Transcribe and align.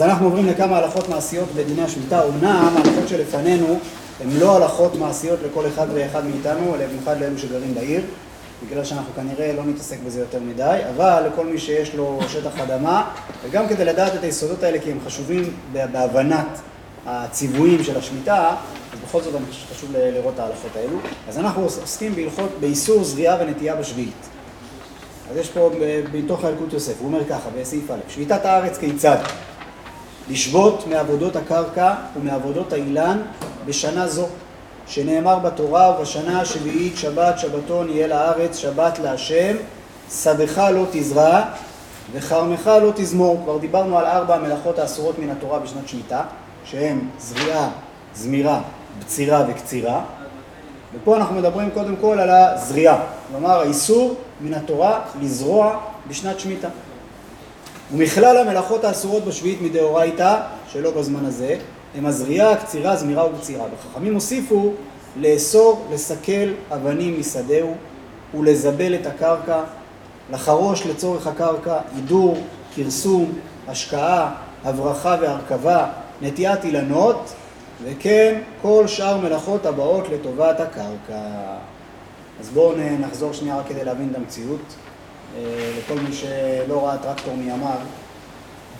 אז 0.00 0.04
אנחנו 0.04 0.26
עוברים 0.26 0.46
לכמה 0.46 0.78
הלכות 0.78 1.08
מעשיות 1.08 1.48
בדיני 1.56 1.82
השמיטה. 1.82 2.22
אומנם 2.22 2.72
ההלכות 2.76 3.08
שלפנינו 3.08 3.78
הן 4.20 4.28
לא 4.38 4.56
הלכות 4.56 4.94
מעשיות 4.94 5.38
לכל 5.46 5.66
אחד 5.66 5.86
ואחד 5.94 6.26
מאיתנו, 6.26 6.74
אלא 6.74 6.86
במיוחד 6.86 7.20
לאלו 7.20 7.38
שגרים 7.38 7.74
בעיר, 7.74 8.02
בגלל 8.66 8.84
שאנחנו 8.84 9.14
כנראה 9.16 9.52
לא 9.52 9.64
נתעסק 9.64 9.96
בזה 10.06 10.20
יותר 10.20 10.38
מדי, 10.40 10.78
אבל 10.96 11.26
לכל 11.26 11.46
מי 11.46 11.58
שיש 11.58 11.94
לו 11.94 12.18
שטח 12.28 12.60
אדמה, 12.60 13.10
וגם 13.44 13.68
כדי 13.68 13.84
לדעת 13.84 14.14
את 14.14 14.22
היסודות 14.22 14.62
האלה, 14.62 14.78
כי 14.78 14.90
הם 14.90 14.98
חשובים 15.06 15.52
בהבנת 15.72 16.58
הציוויים 17.06 17.84
של 17.84 17.98
השמיטה, 17.98 18.48
אז 18.92 18.98
בכל 19.08 19.22
זאת 19.22 19.34
חשוב 19.74 19.90
לראות 19.92 20.34
את 20.34 20.40
ההלכות 20.40 20.76
האלו. 20.76 20.98
אז 21.28 21.38
אנחנו 21.38 21.62
עוסקים 21.62 22.14
בהלכות, 22.14 22.50
באיסור 22.60 23.04
זריעה 23.04 23.36
ונטייה 23.40 23.76
בשביעית. 23.76 24.28
אז 25.30 25.36
יש 25.36 25.50
פה 25.50 25.70
מתוך 26.12 26.44
הילקוט 26.44 26.72
יוסף, 26.72 26.94
הוא 26.98 27.06
אומר 27.06 27.24
ככה, 27.24 27.48
בסעיף 27.60 27.90
א', 27.90 27.98
שביתת 28.08 28.44
הארץ 28.44 28.78
כיצד? 28.78 29.16
לשבות 30.30 30.86
מעבודות 30.86 31.36
הקרקע 31.36 31.94
ומעבודות 32.16 32.72
האילן 32.72 33.18
בשנה 33.66 34.08
זו, 34.08 34.26
שנאמר 34.86 35.38
בתורה, 35.38 35.90
ובשנה 35.90 36.40
השביעית 36.40 36.96
שבת 36.96 37.38
שבתון 37.38 37.88
יהיה 37.88 38.06
לארץ, 38.06 38.56
שבת 38.56 38.98
להשם, 38.98 39.56
שדך 40.22 40.58
לא 40.74 40.84
תזרע 40.92 41.42
וכרמך 42.12 42.70
לא 42.82 42.92
תזמור. 42.94 43.40
כבר 43.44 43.58
דיברנו 43.58 43.98
על 43.98 44.04
ארבע 44.04 44.34
המלאכות 44.34 44.78
האסורות 44.78 45.18
מן 45.18 45.30
התורה 45.30 45.58
בשנת 45.58 45.88
שמיטה, 45.88 46.22
שהן 46.64 46.98
זריעה, 47.18 47.68
זמירה, 48.14 48.60
בצירה 49.00 49.44
וקצירה. 49.48 50.04
ופה 50.94 51.16
אנחנו 51.16 51.34
מדברים 51.34 51.70
קודם 51.70 51.96
כל 52.00 52.20
על 52.20 52.30
הזריעה, 52.30 52.98
כלומר 53.30 53.60
האיסור 53.60 54.14
מן 54.40 54.54
התורה 54.54 55.00
לזרוע 55.20 55.78
בשנת 56.08 56.40
שמיטה. 56.40 56.68
ומכלל 57.92 58.36
המלאכות 58.36 58.84
האסורות 58.84 59.24
בשביעית 59.24 59.62
מדאורייתא, 59.62 60.40
שלא 60.68 60.90
בזמן 60.90 61.24
הזה, 61.24 61.56
הם 61.94 62.06
הזריעה, 62.06 62.52
הקצירה, 62.52 62.96
זמירה 62.96 63.26
ובצירה. 63.26 63.64
וחכמים 63.74 64.14
הוסיפו 64.14 64.72
לאסור, 65.16 65.86
לסכל 65.92 66.52
אבנים 66.70 67.20
משדהו 67.20 67.74
ולזבל 68.34 68.94
את 68.94 69.06
הקרקע, 69.06 69.62
לחרוש 70.32 70.86
לצורך 70.86 71.26
הקרקע, 71.26 71.78
הידור, 71.94 72.38
כרסום, 72.74 73.32
השקעה, 73.68 74.34
הברחה 74.64 75.16
והרכבה, 75.20 75.86
נטיית 76.22 76.64
אילנות, 76.64 77.32
וכן 77.84 78.40
כל 78.62 78.86
שאר 78.86 79.16
מלאכות 79.16 79.66
הבאות 79.66 80.08
לטובת 80.08 80.60
הקרקע. 80.60 81.20
אז 82.40 82.48
בואו 82.48 82.72
נחזור 83.00 83.32
שנייה 83.32 83.56
רק 83.56 83.68
כדי 83.68 83.84
להבין 83.84 84.08
את 84.10 84.16
המציאות. 84.16 84.60
אה, 85.36 85.72
לכל 85.78 86.00
מי 86.00 86.12
שלא 86.12 86.86
ראה 86.86 86.98
טרקטור 86.98 87.36
מימיו, 87.36 87.78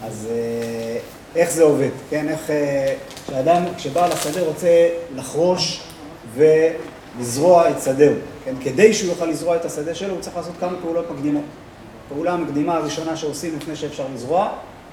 אז 0.04 0.28
אה, 0.30 0.98
איך 1.36 1.50
זה 1.50 1.62
עובד, 1.62 1.90
כן? 2.10 2.28
איך 2.28 2.50
אה, 2.50 2.94
כשאדם, 3.26 3.62
כשבעל 3.76 4.12
השדה 4.12 4.40
רוצה 4.40 4.88
לחרוש 5.14 5.80
ולזרוע 6.34 7.70
את 7.70 7.82
שדהו, 7.84 8.14
כן? 8.44 8.54
כדי 8.64 8.94
שהוא 8.94 9.10
יוכל 9.10 9.26
לזרוע 9.26 9.56
את 9.56 9.64
השדה 9.64 9.94
שלו, 9.94 10.14
הוא 10.14 10.20
צריך 10.20 10.36
לעשות 10.36 10.54
כמה 10.60 10.72
פעולות 10.82 11.10
מקדימות. 11.10 11.44
הפעולה 12.06 12.32
המקדימה 12.32 12.76
הראשונה 12.76 13.16
שעושים 13.16 13.56
לפני 13.56 13.76
שאפשר 13.76 14.04
לזרוע, 14.14 14.48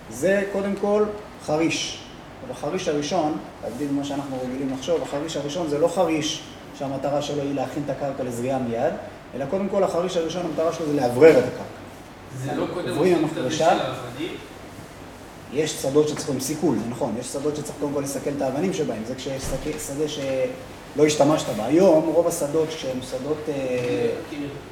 זה 0.10 0.44
קודם 0.52 0.76
כל 0.82 1.04
חריש. 1.46 2.00
החריש 2.52 2.88
הראשון, 2.88 3.38
להבדיל 3.64 3.92
ממה 3.92 4.04
שאנחנו 4.04 4.38
רגילים 4.44 4.74
לחשוב, 4.74 5.02
החריש 5.02 5.38
הראשון 5.38 5.68
זה 5.68 5.80
לא 5.80 5.88
חריש 5.88 6.42
שהמטרה 6.80 7.22
שלו 7.22 7.42
היא 7.42 7.56
להכין 7.56 7.84
את 7.86 7.90
הקרקע 7.90 8.24
לזריעה 8.24 8.60
מיד, 8.60 8.94
אלא 9.36 9.46
קודם 9.46 9.70
כל 9.70 9.84
החריש 9.84 10.18
הראשון, 10.18 10.46
המטרה 10.46 10.74
שלו 10.74 10.86
זה 10.86 10.94
לאוורר 10.94 11.40
את 11.40 11.44
הקרקע. 11.44 11.78
זה 12.44 12.56
לא 12.56 12.66
קודם 12.74 12.98
עושים 12.98 13.26
את 13.26 13.38
הזה 13.38 13.52
של 13.52 13.64
האבנים? 13.64 14.32
יש 15.54 15.72
שדות 15.72 16.08
שצריכים 16.08 16.40
סיכול, 16.40 16.76
זה 16.76 16.90
נכון, 16.90 17.16
יש 17.20 17.28
שדות 17.28 17.56
שצריך 17.56 17.76
קודם 17.80 17.94
כל 17.94 18.02
לסכל 18.02 18.30
את 18.38 18.42
האבנים 18.42 18.74
שבהם, 18.74 19.04
זה 19.08 19.16
כשיש 19.16 19.44
שדה 19.88 20.08
שלא 20.08 21.06
השתמשת 21.06 21.46
בה. 21.58 21.66
היום 21.66 22.06
רוב 22.14 22.28
השדות 22.28 22.68
שהם 22.72 23.00
שדות 23.02 23.38
אה, 23.50 24.10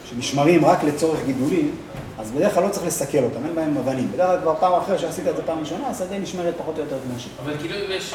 שנשמרים 0.10 0.66
רק 0.66 0.84
לצורך 0.84 1.20
גידולים, 1.26 1.76
אז 2.20 2.32
בדרך 2.32 2.54
כלל 2.54 2.64
לא 2.64 2.70
צריך 2.70 2.86
לסכל 2.86 3.24
אותם, 3.24 3.46
אין 3.46 3.56
בהם 3.56 3.78
אבנים. 3.78 4.12
בדרך 4.12 4.28
כלל 4.28 4.40
כבר 4.42 4.56
פעם 4.60 4.74
אחרת 4.74 5.00
שעשית 5.00 5.28
את 5.28 5.36
זה 5.36 5.44
פעם 5.44 5.60
ראשונה, 5.60 5.88
השדה 5.88 6.20
נשמרת 6.20 6.54
פחות 6.58 6.78
או 6.78 6.84
יותר 6.84 6.98
כמו 7.08 7.20
שהיא. 7.20 7.34
אבל 7.44 7.58
כאילו 7.58 7.76
אם 7.76 7.92
יש 7.92 8.14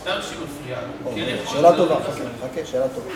סתם 0.00 0.18
שהיא 0.22 0.38
מפריעה. 0.44 0.80
כן 1.14 1.50
שאלה 1.52 1.76
טובה, 1.76 1.94
חכה, 1.94 2.10
חכה, 2.42 2.66
שאלה 2.66 2.88
טובה. 2.88 3.10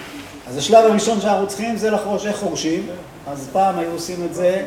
אז 0.48 0.56
השלב 0.56 0.84
הראשון 0.84 1.20
שאנחנו 1.20 1.46
צריכים 1.46 1.76
זה 1.76 1.90
לחרוש 1.90 2.26
איך 2.26 2.36
חורשים, 2.36 2.86
אז 3.26 3.48
פעם 3.52 3.78
היו 3.78 3.90
עושים 3.90 4.24
את 4.24 4.34
זה 4.34 4.64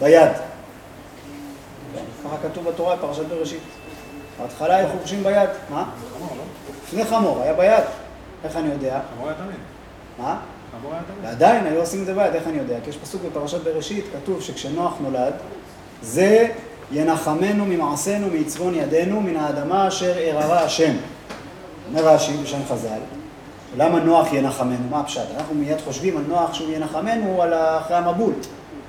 ביד. 0.00 0.30
ככה 2.24 2.36
כתוב 2.42 2.68
בתורה, 2.68 2.96
פרשת 2.96 3.26
בראשית. 3.26 3.60
בהתחלה 4.40 4.76
היו 4.76 4.88
חורשים 4.88 5.24
ביד. 5.24 5.48
מה? 5.70 5.84
לפני 6.86 7.04
חמור, 7.04 7.42
היה 7.42 7.54
ביד. 7.54 7.84
איך 8.44 8.56
אני 8.56 8.68
יודע? 8.68 9.00
חמור 9.14 9.28
היה 9.28 9.36
תמיד. 9.36 9.56
מה? 10.18 10.38
חמור 10.72 10.92
היה 10.92 11.02
תמיד. 11.02 11.24
ועדיין 11.24 11.66
היו 11.66 11.80
עושים 11.80 12.00
את 12.00 12.06
זה 12.06 12.14
ביד, 12.14 12.34
איך 12.34 12.46
אני 12.46 12.58
יודע? 12.58 12.76
כי 12.84 12.90
יש 12.90 12.96
פסוק 12.96 13.22
בפרשת 13.22 13.60
בראשית, 13.60 14.04
כתוב 14.12 14.42
שכשנוח 14.42 14.94
נולד, 15.00 15.32
זה 16.02 16.48
ינחמנו 16.92 17.64
ממעשינו, 17.64 18.26
מעצבון 18.32 18.74
ידינו, 18.74 19.20
מן 19.20 19.36
האדמה 19.36 19.88
אשר 19.88 20.14
עררה 20.18 20.64
השם. 20.64 20.96
אומר 21.88 22.08
רש"י 22.08 22.36
בשם 22.42 22.64
חז"ל, 22.68 22.98
למה 23.76 24.00
נוח 24.00 24.32
ינחמנו? 24.32 24.88
מה 24.90 25.00
הפשט? 25.00 25.26
אנחנו 25.36 25.54
מיד 25.54 25.80
חושבים 25.80 26.16
על 26.16 26.22
נוח 26.28 26.54
שהוא 26.54 26.72
ינחמנו 26.72 27.42
על 27.42 27.54
אחרי 27.54 27.96
המבול. 27.96 28.32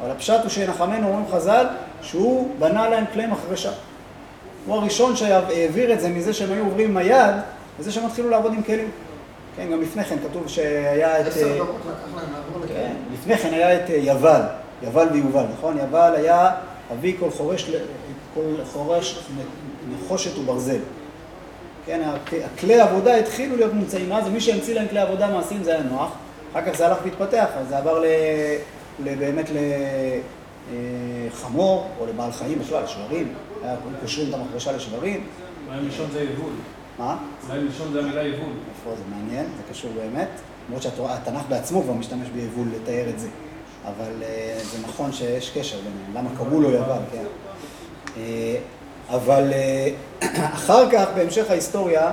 אבל 0.01 0.11
הפשט 0.11 0.41
הוא 0.41 0.49
שינחמנו, 0.49 1.07
אומרים 1.07 1.25
חז"ל, 1.31 1.65
שהוא 2.01 2.49
בנה 2.59 2.89
להם 2.89 3.05
כלי 3.13 3.25
מחרשה. 3.27 3.71
הוא 4.65 4.75
הראשון 4.75 5.15
שהעביר 5.15 5.93
את 5.93 5.99
זה 5.99 6.09
מזה 6.09 6.33
שהם 6.33 6.51
היו 6.51 6.65
עוברים 6.65 6.89
עם 6.89 6.97
היד, 6.97 7.35
לזה 7.79 7.91
שהם 7.91 8.05
התחילו 8.05 8.29
לעבוד 8.29 8.53
עם 8.53 8.63
כלים. 8.63 8.91
כן, 9.55 9.71
גם 9.71 9.81
לפני 9.81 10.03
כן 10.03 10.17
כתוב 10.29 10.47
שהיה 10.47 11.21
את... 11.21 11.27
עשר 11.27 11.55
דקות 11.55 11.75
לקח 11.81 12.15
להם 12.15 12.33
לעבור 12.33 12.63
לכלים. 12.63 12.77
כן, 12.77 12.93
לפני 13.13 13.37
כן 13.37 13.53
היה 13.53 13.75
את 13.75 13.89
יבל, 13.89 14.41
יבל 14.83 15.07
ויובל, 15.11 15.45
נכון? 15.57 15.77
יבל 15.77 16.13
היה 16.15 16.51
אבי 16.93 17.15
כל 17.19 17.29
חורש, 17.31 17.71
כל 18.33 18.63
חורש 18.73 19.19
נחושת 19.93 20.37
וברזל. 20.37 20.79
כן, 21.85 22.01
הכלי 22.53 22.79
עבודה 22.79 23.15
התחילו 23.15 23.55
להיות 23.55 23.73
מומצאים 23.73 24.11
אז, 24.11 24.27
ומי 24.27 24.41
שהמציא 24.41 24.75
להם 24.75 24.87
כלי 24.87 24.99
עבודה 24.99 25.31
מעשיים 25.31 25.63
זה 25.63 25.71
היה 25.71 25.83
נוח, 25.83 26.11
אחר 26.51 26.61
כך 26.65 26.77
זה 26.77 26.87
הלך 26.87 26.97
והתפתח, 27.03 27.47
אז 27.57 27.67
זה 27.69 27.77
עבר 27.77 27.99
ל, 27.99 28.05
ל, 29.03 29.15
באמת 29.15 29.49
לחמור, 30.71 31.89
או 31.99 32.05
לבעל 32.05 32.31
חיים 32.31 32.59
בכלל, 32.59 32.83
לשברים, 32.83 33.33
קושרים 34.01 34.29
את 34.29 34.33
המחרשה 34.33 34.71
לשברים. 34.71 35.23
אולי 35.67 35.81
מלשון 35.81 36.07
זה 36.11 36.23
יבול. 36.23 36.53
מה? 36.99 37.17
אולי 37.49 37.59
מלשון 37.59 37.93
זה 37.93 37.99
המילה 37.99 38.23
יבול. 38.23 38.53
איפה 38.69 38.95
זה 38.95 39.03
מעניין, 39.15 39.45
זה 39.45 39.73
קשור 39.73 39.91
באמת, 39.95 40.29
למרות 40.67 40.83
שהתנ"ך 40.83 41.41
בעצמו 41.49 41.83
כבר 41.83 41.93
משתמש 41.93 42.27
ביבול 42.27 42.67
לתאר 42.75 43.09
את 43.09 43.19
זה, 43.19 43.27
אבל 43.85 44.23
אה, 44.23 44.59
זה 44.71 44.77
נכון 44.87 45.13
שיש 45.13 45.51
קשר 45.57 45.77
ביניהם, 45.77 46.13
למה 46.13 46.37
קראו 46.37 46.61
לו 46.61 46.71
יבל, 46.71 46.99
כן. 47.11 47.23
אבל 49.09 49.53
אה, 49.53 49.89
אחר 50.53 50.91
כך, 50.91 51.05
בהמשך 51.15 51.49
ההיסטוריה, 51.51 52.11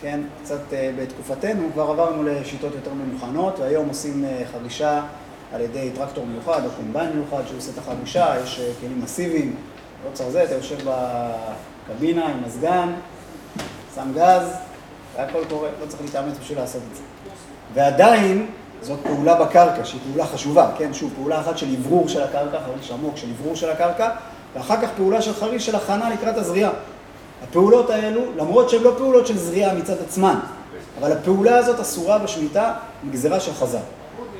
כן, 0.00 0.20
קצת 0.42 0.72
אה, 0.72 0.90
בתקופתנו, 0.98 1.68
כבר 1.72 1.82
עברנו 1.82 2.22
לשיטות 2.22 2.72
יותר 2.74 2.90
ממוכנות, 2.94 3.58
והיום 3.58 3.88
עושים 3.88 4.24
אה, 4.24 4.42
חרישה 4.52 5.02
על 5.52 5.60
ידי 5.60 5.90
טרקטור 5.94 6.26
מיוחד 6.26 6.64
או 6.64 6.70
קומביין 6.70 7.10
מיוחד 7.14 7.42
שעושה 7.48 7.70
את 7.72 7.78
החרישה, 7.78 8.34
יש 8.44 8.60
כלים 8.80 9.00
מסיביים, 9.04 9.54
לא 10.04 10.10
צריך 10.12 10.28
זה, 10.28 10.44
אתה 10.44 10.54
יושב 10.54 10.76
בקבינה 10.84 12.26
עם 12.26 12.42
מזגן, 12.46 12.92
שם 13.94 14.12
גז, 14.14 14.54
והכל 15.16 15.44
קורה, 15.48 15.68
לא 15.80 15.86
צריך 15.86 16.02
להתאמץ 16.02 16.38
בשביל 16.40 16.58
לעשות 16.58 16.82
את 16.90 16.96
זה. 16.96 17.02
ועדיין, 17.74 18.46
זאת 18.82 18.98
פעולה 19.02 19.34
בקרקע, 19.34 19.84
שהיא 19.84 20.00
פעולה 20.06 20.26
חשובה, 20.26 20.70
כן, 20.78 20.94
שוב, 20.94 21.12
פעולה 21.14 21.40
אחת 21.40 21.58
של 21.58 21.66
אוורור 21.78 22.08
של 22.08 22.22
הקרקע, 22.22 22.58
חריש 22.60 22.90
עמוק 22.90 23.16
של 23.16 23.26
אוורור 23.38 23.56
של 23.56 23.70
הקרקע, 23.70 24.10
ואחר 24.54 24.82
כך 24.82 24.88
פעולה 24.96 25.22
של 25.22 25.32
חריש 25.34 25.66
של 25.66 25.76
הכנה 25.76 26.10
לקראת 26.10 26.36
הזריעה. 26.36 26.70
הפעולות 27.42 27.90
האלו, 27.90 28.20
למרות 28.36 28.70
שהן 28.70 28.82
לא 28.82 28.94
פעולות 28.96 29.26
של 29.26 29.38
זריעה 29.38 29.74
מצד 29.74 29.94
עצמן, 30.06 30.38
אבל 30.98 31.12
הפעולה 31.12 31.56
הזאת 31.56 31.80
אסורה 31.80 32.18
בשמיטה, 32.18 32.72
מגזרה 33.04 33.40
של 33.40 33.52
חז"ל. 33.52 33.78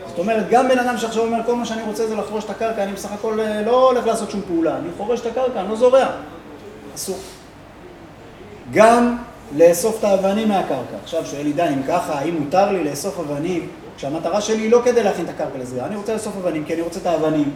זאת 0.09 0.19
אומרת, 0.19 0.51
גם 0.51 0.69
בן 0.69 0.79
אדם 0.79 0.99
שעכשיו 0.99 1.25
אומר, 1.25 1.39
כל 1.47 1.55
מה 1.55 1.65
שאני 1.65 1.83
רוצה 1.83 2.07
זה 2.07 2.15
לחרוש 2.15 2.45
את 2.45 2.51
הקרקע, 2.51 2.83
אני 2.83 2.93
בסך 2.93 3.13
הכל 3.13 3.41
אה, 3.41 3.63
לא 3.63 3.91
הולך 3.91 4.07
לעשות 4.07 4.31
שום 4.31 4.41
פעולה, 4.47 4.77
אני 4.77 4.89
חורש 4.97 5.21
את 5.21 5.27
הקרקע, 5.27 5.61
אני 5.61 5.69
לא 5.69 5.77
זורע. 5.77 6.07
אסור. 6.95 7.17
גם 8.73 9.17
לאסוף 9.57 9.99
את 9.99 10.05
האבנים 10.05 10.49
מהקרקע. 10.49 10.97
עכשיו 11.03 11.27
שואל 11.27 11.47
עידן, 11.47 11.73
אם 11.73 11.83
ככה, 11.89 12.19
האם 12.19 12.35
מותר 12.43 12.73
לי 12.73 12.85
לאסוף 12.85 13.19
אבנים, 13.21 13.69
כשהמטרה 13.97 14.41
שלי 14.41 14.63
היא 14.63 14.71
לא 14.71 14.81
כדי 14.85 15.03
להכין 15.03 15.25
את 15.25 15.31
הקרקע 15.31 15.59
לזריעה, 15.59 15.87
אני 15.87 15.97
רוצה 15.97 16.13
לאסוף 16.13 16.37
אבנים 16.37 16.65
כי 16.65 16.75
אני 16.75 16.83
רוצה 16.83 17.01
את 17.01 17.07
האבנים, 17.07 17.51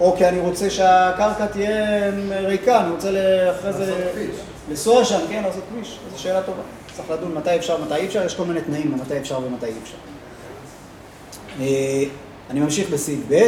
או 0.00 0.16
כי 0.16 0.28
אני 0.28 0.40
רוצה 0.40 0.70
שהקרקע 0.70 1.46
תהיה 1.46 2.10
ריקה, 2.30 2.80
אני 2.80 2.90
רוצה 2.90 3.10
אחרי 3.50 3.72
זה 3.72 4.10
לנסוע 4.70 5.04
שם, 5.04 5.18
כן, 5.28 5.42
לעשות 5.42 5.62
כביש, 5.70 5.98
זו 6.12 6.22
שאלה 6.22 6.42
טובה. 6.42 6.62
צריך 6.92 7.10
לדון 7.10 7.34
מתי 7.34 7.56
אפשר, 7.56 7.84
מתי 7.84 7.94
אי 7.94 8.06
אפשר, 8.06 8.26
יש 8.26 8.34
כל 8.34 8.44
מיני 8.44 8.60
תנאים 8.60 8.92
למתי 8.92 9.18
אפשר 9.18 9.38
ומתי 9.38 9.66
אי 9.66 9.72
אפשר. 9.82 9.96
אני 12.50 12.60
ממשיך 12.60 12.90
בסעיף 12.90 13.20
ב', 13.28 13.46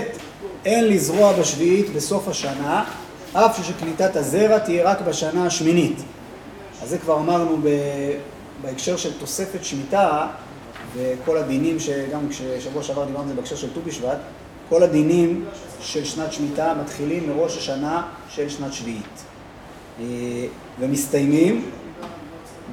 אין 0.64 0.88
לזרוע 0.88 1.32
בשביעית 1.32 1.94
בסוף 1.94 2.28
השנה, 2.28 2.84
אף 3.32 3.66
שקליטת 3.66 4.16
הזרע 4.16 4.58
תהיה 4.58 4.90
רק 4.90 5.00
בשנה 5.00 5.46
השמינית. 5.46 6.00
אז 6.82 6.88
זה 6.88 6.99
כבר 6.99 7.16
אמרנו 7.16 7.56
ב... 7.62 7.69
בהקשר 8.62 8.96
של 8.96 9.19
תוספת 9.19 9.64
שמיטה, 9.64 10.26
וכל 10.94 11.37
הדינים 11.37 11.81
שגם 11.81 12.28
כששבוע 12.28 12.82
שעבר 12.82 13.04
דיברנו 13.04 13.22
על 13.22 13.28
זה 13.28 13.34
בהקשר 13.34 13.56
של 13.56 13.75
ט"ו 13.75 13.81
בשבט, 13.87 14.19
כל 14.72 14.82
הדינים 14.82 15.44
של 15.80 16.04
שנת 16.04 16.32
שמיטה 16.32 16.74
מתחילים 16.82 17.28
מראש 17.28 17.56
השנה 17.56 18.02
של 18.28 18.48
שנת 18.48 18.72
שביעית. 18.72 19.22
אה, 20.00 20.04
ומסתיימים 20.80 21.70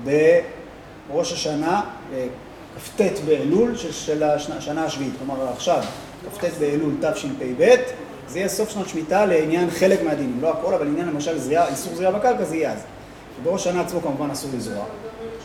בראש 0.03 1.33
השנה, 1.33 1.81
כ"ט 2.77 3.01
באלול 3.25 3.75
של, 3.75 4.23
השנה 4.23 4.85
השביעית. 4.85 5.13
כלומר 5.17 5.49
עכשיו, 5.49 5.83
כ"ט 6.39 6.45
באלול 6.59 6.93
תשפ"ב, 7.01 7.75
זה 8.27 8.39
יהיה 8.39 8.49
סוף 8.49 8.69
שנת 8.69 8.89
שמיטה 8.89 9.25
לעניין 9.25 9.69
חלק 9.69 10.03
מהדינים, 10.03 10.37
לא 10.41 10.49
הכל, 10.49 10.73
אבל 10.73 10.85
לעניין 10.85 11.07
למשל 11.07 11.39
זריעה, 11.39 11.67
איסור 11.67 11.95
זריעה 11.95 12.11
בקרקע 12.11 12.43
זה 12.43 12.55
יהיה 12.55 12.73
אז. 12.73 12.79
ובראש 13.41 13.67
השנה 13.67 13.81
עצמו 13.81 14.01
כמובן 14.01 14.31
אסור 14.31 14.51
לזרוע. 14.55 14.85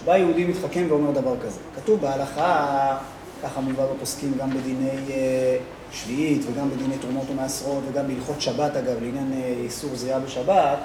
בא 0.05 0.17
יהודי 0.17 0.45
מתחכם 0.45 0.87
ואומר 0.89 1.11
דבר 1.11 1.35
כזה. 1.45 1.61
כתוב 1.77 2.01
בהלכה, 2.01 2.97
ככה 3.45 3.61
מובא 3.61 3.87
בפוסקים 3.87 4.33
גם 4.39 4.51
בדיני 4.51 4.91
אה, 5.11 5.57
שביעית 5.93 6.43
וגם 6.47 6.71
בדיני 6.71 6.99
תרומות 6.99 7.31
ומעשרות 7.31 7.83
וגם 7.89 8.09
בהלכות 8.09 8.41
שבת 8.41 8.77
אגב, 8.77 9.03
לעניין 9.03 9.33
אה, 9.33 9.55
איסור 9.65 9.91
זריעה 9.95 10.19
בשבת, 10.21 10.79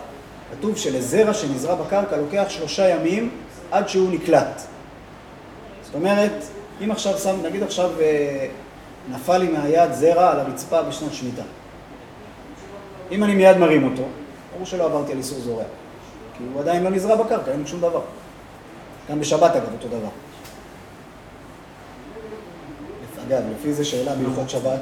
כתוב 0.51 0.77
שלזרע 0.77 1.33
שנזרע 1.33 1.75
בקרקע 1.75 2.17
לוקח 2.17 2.45
שלושה 2.49 2.89
ימים 2.89 3.29
עד 3.71 3.89
שהוא 3.89 4.11
נקלט. 4.11 4.61
זאת 5.83 5.95
אומרת, 5.95 6.43
אם 6.83 6.91
עכשיו 6.91 7.17
שם, 7.17 7.35
נגיד 7.43 7.63
עכשיו 7.63 7.91
אה, 8.01 8.47
נפל 9.11 9.37
לי 9.37 9.47
מהיד 9.47 9.93
זרע 9.93 10.31
על 10.31 10.39
הרצפה 10.39 10.81
בשנת 10.81 11.13
שמיטה. 11.13 11.43
אם 13.11 13.23
אני 13.23 13.35
מיד 13.35 13.57
מרים 13.57 13.83
אותו, 13.83 14.03
ברור 14.53 14.65
שלא 14.65 14.85
עברתי 14.85 15.11
על 15.11 15.17
איסור 15.17 15.39
זורע. 15.39 15.63
כי 16.37 16.43
הוא 16.53 16.61
עדיין 16.61 16.83
לא 16.83 16.89
נזרע 16.89 17.15
בקרקע, 17.15 17.51
אין 17.51 17.67
שום 17.67 17.81
דבר. 17.81 18.01
גם 19.09 19.19
בשבת 19.19 19.55
אגב, 19.55 19.73
אותו 19.73 19.87
דבר. 19.87 20.09
אגב, 23.29 23.41
לפי 23.59 23.73
זה 23.73 23.85
שאלה 23.85 24.15
בהלכות 24.15 24.49
שבת, 24.49 24.81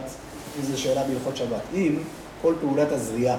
לפי 0.49 0.71
זה 0.71 0.77
שאלה 0.77 1.03
בהלכות 1.03 1.37
שבת. 1.37 1.61
אם 1.73 1.95
כל 2.41 2.53
פעולת 2.61 2.91
הזריעה 2.91 3.37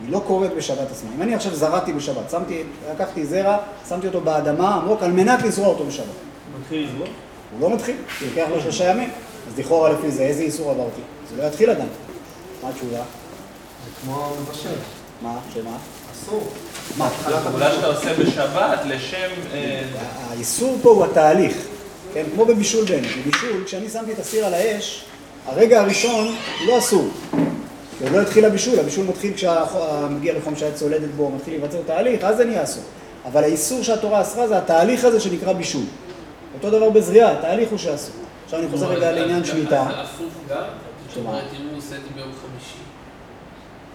היא 0.00 0.12
לא 0.12 0.22
קורית 0.26 0.52
בשבת 0.56 0.90
עצמה. 0.90 1.10
אם 1.16 1.22
אני 1.22 1.34
עכשיו 1.34 1.54
זרעתי 1.54 1.92
בשבת, 1.92 2.30
שמתי, 2.30 2.62
לקחתי 2.94 3.26
זרע, 3.26 3.56
שמתי 3.88 4.06
אותו 4.06 4.20
באדמה 4.20 4.74
עמוק 4.74 5.02
על 5.02 5.12
מנת 5.12 5.42
לזרוע 5.42 5.68
אותו 5.68 5.86
בשבת. 5.86 6.06
מתחיל 6.60 6.88
לזרוע? 6.88 7.06
הוא 7.52 7.60
לא 7.60 7.74
מתחיל, 7.74 7.96
כי 8.18 8.26
לוקח 8.26 8.46
לו 8.50 8.60
שלושה 8.60 8.90
ימים. 8.90 9.10
אז 9.48 9.58
לכאורה 9.58 9.92
לפי 9.92 10.10
זה, 10.10 10.22
איזה 10.22 10.42
איסור 10.42 10.70
עברתי? 10.70 11.00
זה 11.30 11.42
לא 11.42 11.46
יתחיל 11.46 11.70
עדיין. 11.70 11.88
מה 12.62 12.68
התשובה? 12.68 12.96
זה 12.96 13.90
כמו 14.02 14.32
מבשל. 14.40 14.68
מה? 15.22 15.38
שמה? 15.54 15.76
אסור. 16.12 16.48
מה? 16.98 17.10
פעולה 17.50 17.72
שאתה 17.72 17.86
עושה 17.86 18.14
בשבת 18.14 18.78
לשם... 18.84 19.28
אה, 19.52 19.82
האיסור 20.30 20.76
פה 20.82 20.90
הוא 20.90 21.04
התהליך, 21.04 21.56
כן? 22.14 22.24
כמו 22.34 22.44
בבישול 22.44 22.84
באמת. 22.84 23.08
בבישול, 23.20 23.64
כשאני 23.64 23.88
שמתי 23.88 24.12
את 24.12 24.18
הסיר 24.18 24.46
על 24.46 24.54
האש, 24.54 25.04
הרגע 25.46 25.80
הראשון 25.80 26.34
לא 26.66 26.78
אסור. 26.78 27.08
עוד 28.02 28.12
לא 28.12 28.20
התחיל 28.20 28.44
הבישול, 28.44 28.78
הבישול 28.78 29.06
מתחיל 29.06 29.32
כשמגיע 29.34 30.34
לחום 30.38 30.56
שהעץ 30.56 30.74
צולדת 30.74 31.08
בו, 31.16 31.30
מתחיל 31.30 31.54
להיווצר 31.54 31.82
תהליך, 31.86 32.24
אז 32.24 32.36
זה 32.36 32.44
נהיה 32.44 32.62
אסור. 32.62 32.82
אבל 33.24 33.42
האיסור 33.42 33.82
שהתורה 33.82 34.20
אסרה 34.20 34.48
זה 34.48 34.58
התהליך 34.58 35.04
הזה 35.04 35.20
שנקרא 35.20 35.52
בישול. 35.52 35.82
אותו 36.54 36.70
דבר 36.70 36.90
בזריעה, 36.90 37.32
התהליך 37.32 37.70
הוא 37.70 37.78
שאסור. 37.78 38.14
עכשיו 38.44 38.60
אני 38.60 38.68
חוזר 38.68 38.86
רגע 38.86 39.12
לעניין 39.12 39.44
שמיטה. 39.44 39.82
אז 39.82 39.94
הפוך 40.00 40.32
גם? 40.50 40.62
זאת? 41.08 41.16
אומרת, 41.16 41.44
אם 41.60 41.68
הוא 41.68 41.78
עושה 41.78 41.96
את 41.96 42.00
זה 42.02 42.08
ביום 42.14 42.28
חמישי, 42.32 42.78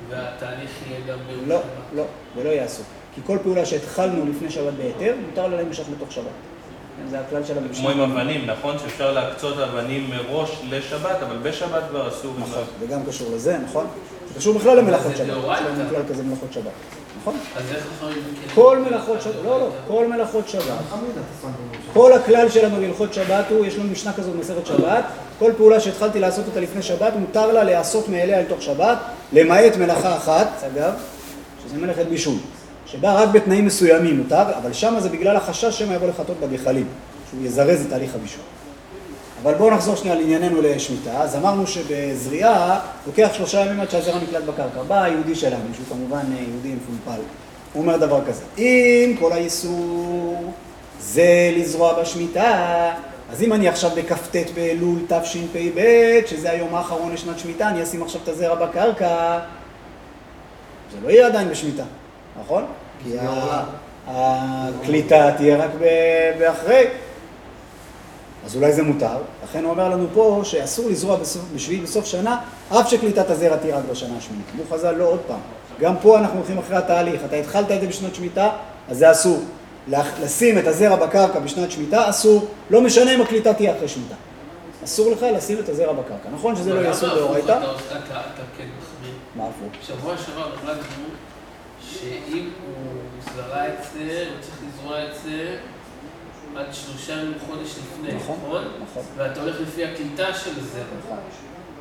והתהליך 0.10 0.70
יהיה 0.90 1.00
גם 1.08 1.18
ביום 1.28 1.50
לא, 1.50 1.56
שבת. 1.56 1.96
לא, 1.96 2.04
ולא 2.36 2.50
יעשו. 2.50 2.84
כי 3.16 3.22
כל 3.26 3.38
פעולה 3.44 3.66
שהתחלנו 3.66 4.26
לפני 4.30 4.52
שבת 4.52 4.74
בהיתר, 4.74 5.16
מותר 5.28 5.48
לה 5.48 5.56
להימשך 5.56 5.84
לתוך 5.96 6.12
שבת. 6.12 6.49
כן, 7.04 7.10
זה 7.10 7.20
הכלל 7.20 7.44
של 7.44 7.54
כמו 7.54 7.90
המשנה. 7.90 8.04
עם 8.04 8.12
אבנים, 8.12 8.46
נכון? 8.46 8.80
שאפשר 8.80 9.12
להקצות 9.12 9.58
אבנים 9.60 10.10
מראש 10.10 10.50
לשבת, 10.70 11.18
אבל 11.28 11.38
בשבת 11.38 11.84
כבר 11.90 12.08
אסור. 12.08 12.34
נכון, 12.40 12.64
זה 12.80 12.86
גם 12.88 13.00
קשור 13.08 13.32
לזה, 13.36 13.58
נכון? 13.58 13.88
זה 14.28 14.40
קשור 14.40 14.54
בכלל 14.54 14.78
למלאכות 14.78 15.12
זה 15.12 15.18
שבת. 15.18 15.28
דאורייתא. 15.28 15.64
יש 15.64 15.80
לנו 15.80 15.90
כלל 15.90 16.02
כזה 16.10 16.24
מלאכות 16.24 16.54
שבת. 16.54 16.72
נכון? 17.22 17.36
אז 17.56 17.64
איך 17.76 17.86
יכולים... 17.98 18.24
כל 18.56 18.78
מלאכות 18.78 19.22
שבת, 19.22 19.34
לא, 19.46 19.60
לא, 19.60 19.70
כל 19.88 20.08
מלאכות 20.08 20.50
שבת. 20.50 20.64
כל 21.94 22.14
הכלל 22.14 22.50
שלנו 22.50 22.76
בהלכות 22.76 23.14
שבת 23.14 23.46
הוא, 23.50 23.66
יש 23.66 23.76
לנו 23.76 23.90
משנה 23.92 24.14
כזאת 24.14 24.36
במסכת 24.36 24.66
שבת, 24.66 25.04
כל 25.40 25.52
פעולה 25.58 25.80
שהתחלתי 25.80 26.20
לעשות 26.20 26.46
אותה 26.48 26.60
לפני 26.60 26.82
שבת, 26.82 27.14
מותר 27.16 27.52
לה 27.52 27.64
להיעשות 27.64 28.10
מאליה 28.10 28.42
לתוך 28.42 28.62
שבת, 28.62 28.98
למעט 29.34 29.76
מלאכה 29.76 30.18
אחת, 30.18 30.48
אגב, 30.74 30.94
שזה 31.66 31.78
מלאכת 31.78 32.06
בישול, 32.06 32.36
שבה 32.92 33.14
רק 33.14 33.30
בתנאים 33.30 33.66
מסוימים 33.66 34.18
מותר, 34.18 34.44
אבל 34.58 34.74
שמה 34.74 35.02
זה 35.02 35.10
בגלל 35.10 35.36
החשש 35.36 35.80
שמא 35.80 35.94
יבוא 35.94 36.08
לחטות 36.08 36.40
בגחלים, 36.40 36.88
שהוא 37.30 37.46
יזרז 37.46 37.82
את 37.82 37.90
תהליך 37.90 38.16
הבישול. 38.16 38.44
אבל 39.44 39.54
בואו 39.54 39.72
נחזור 39.72 39.96
שנייה 39.96 40.16
לענייננו 40.16 40.62
לשמיטה. 40.62 41.22
אז 41.22 41.36
אמרנו 41.36 41.68
שבזריעה 41.68 42.80
לוקח 43.08 43.30
שלושה 43.34 43.60
ימים 43.60 43.80
עד 43.80 43.90
שהזרע 43.90 44.20
נקלט 44.20 44.44
בקרקע. 44.44 44.84
בא 44.88 45.04
היהודי 45.04 45.36
שלנו, 45.36 45.64
שהוא 45.74 45.86
כמובן 45.90 46.18
אה, 46.38 46.44
יהודי 46.50 46.76
מפולפל, 46.76 47.22
הוא 47.74 47.82
אומר 47.82 47.98
דבר 47.98 48.26
כזה, 48.26 48.44
אם 48.58 49.16
כל 49.20 49.32
האיסור 49.32 50.54
זה 51.00 51.52
לזרוע 51.56 52.02
בשמיטה, 52.02 52.92
אז 53.32 53.44
אם 53.44 53.54
אני 53.54 53.68
עכשיו 53.68 53.92
בכ"ט 53.96 54.36
באלול 54.56 55.00
תשפ"ב, 55.08 55.82
שזה 56.26 56.52
היום 56.52 56.76
האחרון 56.76 57.14
לשנת 57.14 57.40
שמיטה, 57.40 57.70
אני 57.70 57.84
אשים 57.84 58.04
עכשיו 58.04 58.22
את 58.24 58.28
הזרע 58.28 58.56
בקרקע, 58.56 59.40
זה 60.92 60.98
לא 61.04 61.10
יהיה 61.10 61.28
עדיין 61.28 61.50
בשמיטה, 61.50 61.84
נכון? 62.46 62.66
כי. 63.04 63.10
הקליטה 64.08 65.32
תהיה 65.38 65.58
רק 65.58 65.70
באחרי. 66.40 66.88
אז 68.46 68.56
אולי 68.56 68.74
זה 68.74 68.84
מותר, 68.84 69.18
לכן 69.44 69.64
הוא 69.64 69.72
אומר 69.72 69.90
לנו 69.90 70.08
פה 70.14 70.42
שאסור 70.44 70.90
לזרוע 70.90 71.18
בשביעית 71.56 71.84
בסוף 71.84 72.06
שנה, 72.06 72.40
אף 72.70 72.90
שקליטת 72.90 73.30
הזרע 73.30 73.58
תהיה 73.58 73.78
רק 73.78 73.84
בשנה 73.92 74.18
השמינית. 74.18 74.46
אמרו 74.56 74.66
חז"ל, 74.72 74.92
לא 74.92 75.04
עוד 75.04 75.20
פעם. 75.28 75.40
גם 75.80 75.96
פה 76.02 76.18
אנחנו 76.18 76.38
הולכים 76.38 76.58
אחרי 76.58 76.78
התהליך. 76.78 77.22
אתה 77.26 77.36
התחלת 77.36 77.72
את 77.72 77.82
זה 77.82 77.88
בשנת 77.88 78.16
שמיטה, 78.16 78.50
אז 78.90 78.98
זה 78.98 79.12
אסור. 79.12 79.40
לשים 80.22 80.58
את 80.58 80.68
הזרע 80.68 80.96
בקרקע 80.96 81.40
בשנת 81.40 81.72
שמיטה, 81.72 82.10
אסור. 82.10 82.48
לא 82.70 82.82
משנה 82.82 83.16
אם 83.16 83.22
הקליטה 83.22 83.54
תהיה 83.54 83.76
אחרי 83.76 83.88
שמיטה. 83.88 84.16
אסור 84.84 85.12
לך 85.12 85.26
לשים 85.36 85.60
את 85.60 85.70
הזרע 85.70 85.94
בקרקע. 85.94 86.30
נכון 86.34 86.56
שזה 86.56 86.74
לא 86.74 86.80
יהיה 86.80 86.92
אסור 86.92 87.10
דאורייתא? 87.16 87.60
כן. 88.58 88.68
מה 89.36 89.44
הפוך? 89.44 89.88
שבוע 89.88 90.18
שעבר 90.18 90.54
החלטנו 90.54 91.04
שאם 91.90 92.50
הוא 92.66 93.02
זרע 93.36 93.68
את 93.68 93.84
זה, 93.94 94.26
הוא 94.30 94.42
צריך 94.42 94.58
לזרוע 94.68 95.06
את 95.06 95.12
זה 95.24 95.58
עד 96.56 96.66
שלושה 96.72 97.14
ימים 97.14 97.34
חודש 97.48 97.70
לפני, 97.70 98.16
נכון, 98.16 98.38
נכון? 98.46 98.64
נכון. 98.84 99.04
ואתה 99.18 99.42
הולך 99.42 99.62
לפי 99.62 99.86
הקליטה 99.86 100.34
של 100.34 100.62
זה. 100.62 100.82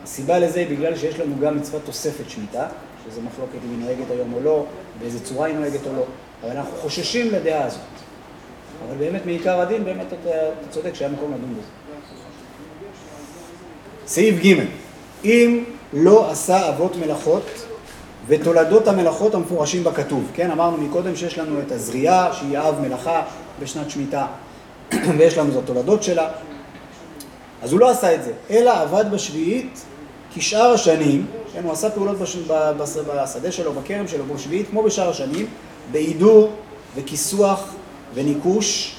הסיבה 0.02 0.38
לזה 0.38 0.60
היא 0.60 0.68
בגלל 0.68 0.96
שיש 0.96 1.18
לנו 1.18 1.34
גם 1.40 1.56
מצוות 1.56 1.82
תוספת 1.84 2.30
שמיטה, 2.30 2.68
שזה 3.06 3.20
מחלוקת 3.20 3.58
אם 3.64 3.70
היא 3.70 3.78
נוהגת 3.78 4.10
היום 4.10 4.32
או 4.32 4.40
לא, 4.40 4.66
באיזה 5.00 5.24
צורה 5.24 5.46
היא 5.46 5.54
נוהגת 5.54 5.86
או 5.86 5.92
לא, 5.92 6.04
אבל 6.42 6.56
אנחנו 6.56 6.76
חוששים 6.76 7.30
לדעה 7.30 7.64
הזאת. 7.64 7.80
אבל 8.88 8.96
באמת 8.96 9.26
מעיקר 9.26 9.60
הדין, 9.60 9.84
באמת 9.84 10.06
אתה, 10.06 10.30
אתה 10.30 10.68
צודק 10.70 10.94
שהיה 10.94 11.10
מקום 11.10 11.34
לדון 11.34 11.54
בזה. 11.54 11.68
סעיף 14.06 14.44
ג' 14.44 14.64
אם 15.24 15.64
לא 15.92 16.30
עשה 16.30 16.68
אבות 16.68 16.96
מלאכות 16.96 17.67
ותולדות 18.28 18.88
המלאכות 18.88 19.34
המפורשים 19.34 19.84
בכתוב, 19.84 20.30
כן? 20.34 20.50
אמרנו 20.50 20.76
מקודם 20.76 21.16
שיש 21.16 21.38
לנו 21.38 21.60
את 21.60 21.72
הזריעה, 21.72 22.32
שהיא 22.32 22.58
אב 22.58 22.80
מלאכה 22.80 23.22
בשנת 23.60 23.90
שמיטה, 23.90 24.26
ויש 25.18 25.38
לנו 25.38 25.52
את 25.52 25.56
התולדות 25.56 26.02
שלה, 26.02 26.28
אז 27.62 27.72
הוא 27.72 27.80
לא 27.80 27.90
עשה 27.90 28.14
את 28.14 28.24
זה, 28.24 28.32
אלא 28.50 28.80
עבד 28.80 29.04
בשביעית 29.10 29.84
כשאר 30.34 30.72
השנים, 30.72 31.26
כן, 31.52 31.64
הוא 31.64 31.72
עשה 31.72 31.90
פעולות 31.90 32.18
בש... 32.18 32.36
בשדה 33.16 33.52
שלו, 33.52 33.72
בכרם 33.72 34.08
שלו, 34.08 34.24
בשביעית, 34.34 34.68
כמו 34.70 34.82
בשאר 34.82 35.10
השנים, 35.10 35.46
בהידור 35.92 36.50
וכיסוח 36.96 37.74
וניקוש 38.14 38.96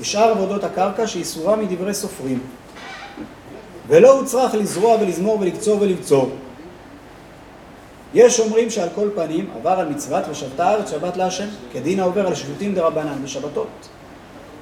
ושאר 0.00 0.30
עבודות 0.30 0.64
הקרקע 0.64 1.06
שאיסורה 1.06 1.56
מדברי 1.56 1.94
סופרים. 1.94 2.38
ולא 3.88 4.18
הוצרך 4.18 4.54
לזרוע 4.54 4.96
ולזמור 5.00 5.40
ולקצור 5.40 5.80
ולבצור. 5.80 6.30
יש 8.14 8.40
אומרים 8.40 8.70
שעל 8.70 8.88
כל 8.94 9.08
פנים 9.14 9.50
עבר 9.56 9.70
על 9.70 9.88
מצוות 9.88 10.24
ושבתה 10.30 10.68
הארץ 10.68 10.90
שבת 10.90 11.16
להשם, 11.16 11.46
כדין 11.72 12.00
העובר 12.00 12.26
על 12.26 12.34
שבותים 12.34 12.74
דרבנן 12.74 13.24
בשבתות. 13.24 13.88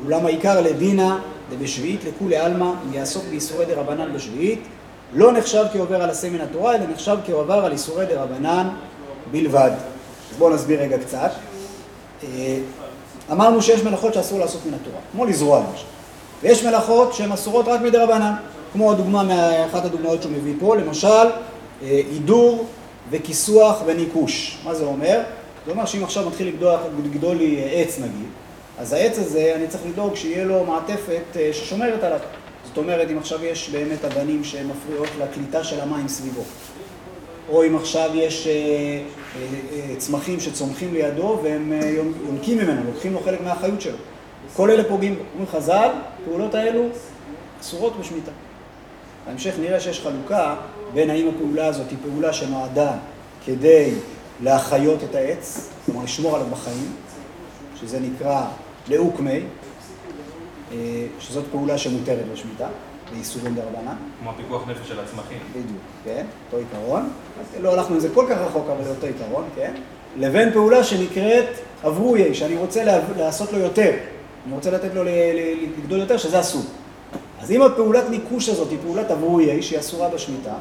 אולם 0.05 0.27
העיקר 0.27 0.61
לדינא 0.61 1.17
דבשביעית 1.51 2.01
לכולי 2.05 2.37
עלמא, 2.37 2.65
אם 2.65 2.95
יעסוק 2.95 3.25
באיסורי 3.31 3.67
דרבנן 3.67 4.13
בשביעית, 4.13 4.61
לא 5.15 5.33
נחשב 5.33 5.65
כעובר 5.73 6.03
על 6.03 6.11
עשה 6.11 6.29
התורה, 6.43 6.75
אלא 6.75 6.85
נחשב 6.93 7.17
כעובר 7.27 7.55
על 7.55 7.73
איסורי 7.73 8.07
דרבנן 8.07 8.69
בלבד. 9.31 9.71
אז 10.31 10.37
בואו 10.39 10.55
נסביר 10.55 10.81
רגע 10.81 10.99
קצת. 10.99 11.31
אה, 12.25 12.59
אמרנו 13.33 13.63
שיש 13.63 13.83
מלאכות 13.83 14.15
שאסור 14.15 14.39
לעשות 14.39 14.61
מן 14.67 14.75
התורה, 14.75 14.99
כמו 15.13 15.25
לזרוע 15.25 15.61
למשל. 15.61 15.85
ויש 16.43 16.65
מלאכות 16.65 17.15
שהן 17.15 17.33
אסורות 17.33 17.69
רק 17.69 17.81
מדרבנן, 17.81 18.33
כמו 18.73 18.93
הדוגמה, 18.93 19.23
אחת 19.67 19.85
הדוגמאות 19.85 20.23
שהוא 20.23 20.33
מביא 20.33 20.55
פה, 20.61 20.77
למשל, 20.77 21.09
אה, 21.09 21.29
הידור 21.83 22.67
וכיסוח 23.11 23.83
וניקוש. 23.87 24.59
מה 24.65 24.75
זה 24.75 24.85
אומר? 24.85 25.21
זה 25.67 25.71
אומר 25.71 25.87
שאם 25.87 26.05
עכשיו 26.05 26.29
מתחיל 26.29 26.49
לגדול, 26.49 26.79
לגדול 27.05 27.37
לי 27.37 27.63
עץ 27.73 27.99
נגיד, 27.99 28.29
אז 28.79 28.93
העץ 28.93 29.19
הזה, 29.19 29.53
אני 29.57 29.69
צריך 29.69 29.83
לדאוג 29.87 30.15
שיהיה 30.15 30.45
לו 30.45 30.65
מעטפת 30.65 31.37
אה, 31.37 31.51
ששומרת 31.53 32.03
עליו. 32.05 32.19
זאת 32.65 32.79
אומרת, 32.79 33.11
אם 33.11 33.19
עכשיו 33.19 33.45
יש 33.45 33.71
באמת 33.71 34.05
אבנים 34.05 34.45
שמפריעות 34.45 35.09
לקליטה 35.21 35.65
של 35.65 35.81
המים 35.81 36.09
סביבו, 36.09 36.43
או 37.49 37.65
אם 37.67 37.77
עכשיו 37.77 38.11
יש 38.15 38.47
אה, 38.47 38.53
אה, 38.53 39.01
אה, 39.73 39.97
צמחים 39.99 40.41
שצומחים 40.41 40.95
לידו 40.95 41.41
והם 41.43 41.73
אה, 41.73 41.91
יונקים 42.27 42.59
ממנו, 42.59 42.83
לוקחים 42.93 43.13
לו 43.13 43.21
חלק 43.21 43.41
מהאחריות 43.41 43.81
שלו. 43.81 43.97
כל 44.57 44.71
אלה 44.71 44.85
פוגעים 44.85 45.15
בו. 45.15 45.21
אומרים 45.33 45.47
חז"ל, 45.47 45.91
הפעולות 46.23 46.55
האלו 46.55 46.89
אסורות 47.61 48.01
בשמיטה. 48.01 48.31
בהמשך 49.27 49.55
נראה 49.61 49.81
שיש 49.81 50.01
חלוקה 50.01 50.57
בין 50.95 51.11
האם 51.11 51.29
הפעולה 51.29 51.67
הזאת 51.67 51.91
היא 51.91 51.99
פעולה 52.03 52.33
שנועדה 52.33 52.93
כדי 53.47 53.95
להחיות 54.43 55.05
את 55.05 55.15
העץ, 55.15 55.71
כלומר 55.87 56.05
לשמור 56.05 56.37
עליו 56.37 56.47
בחיים, 56.51 56.93
שזה 57.81 58.01
נקרא 58.01 58.45
לאוקמי, 58.89 59.41
אה, 60.73 60.77
שזאת 61.19 61.45
פעולה 61.51 61.79
שמותרת 61.79 62.25
בשמיטה, 62.33 62.69
באיסורים 63.13 63.55
דרבנן. 63.55 63.97
כמו 64.21 64.31
הפיקוח 64.31 64.69
נפש 64.69 64.89
של 64.89 65.01
הצמחים. 65.01 65.39
בדיוק, 65.51 65.81
כן, 66.05 66.27
אותו 66.47 66.57
עיקרון. 66.57 67.11
אז 67.41 67.63
לא 67.63 67.73
הלכנו 67.73 67.95
עם 67.95 68.01
זה 68.01 68.09
כל 68.15 68.27
כך 68.31 68.37
רחוק, 68.39 68.67
אבל 68.77 68.85
זה 68.85 68.91
אותו 68.91 69.07
עיקרון, 69.07 69.45
כן? 69.57 69.75
לבין 70.19 70.53
פעולה 70.53 70.85
שנקראת 70.85 71.47
אברוי, 71.87 72.35
שאני 72.35 72.57
רוצה 72.57 73.01
לעשות 73.17 73.53
לו 73.53 73.59
יותר. 73.59 73.93
אני 74.47 74.55
רוצה 74.55 74.71
לתת 74.71 74.95
לו 74.95 75.05
לגדול 75.05 75.99
יותר, 75.99 76.17
שזה 76.17 76.41
אסור. 76.41 76.63
אז 77.41 77.51
אם 77.51 77.63
הפעולת 77.63 78.11
ניקוש 78.11 78.49
הזאת 78.49 78.71
היא 78.71 78.79
פעולת 78.83 79.11
אברוי, 79.11 79.63
שהיא 79.63 79.79
אסורה 79.79 80.09
בשמיטה, 80.09 80.55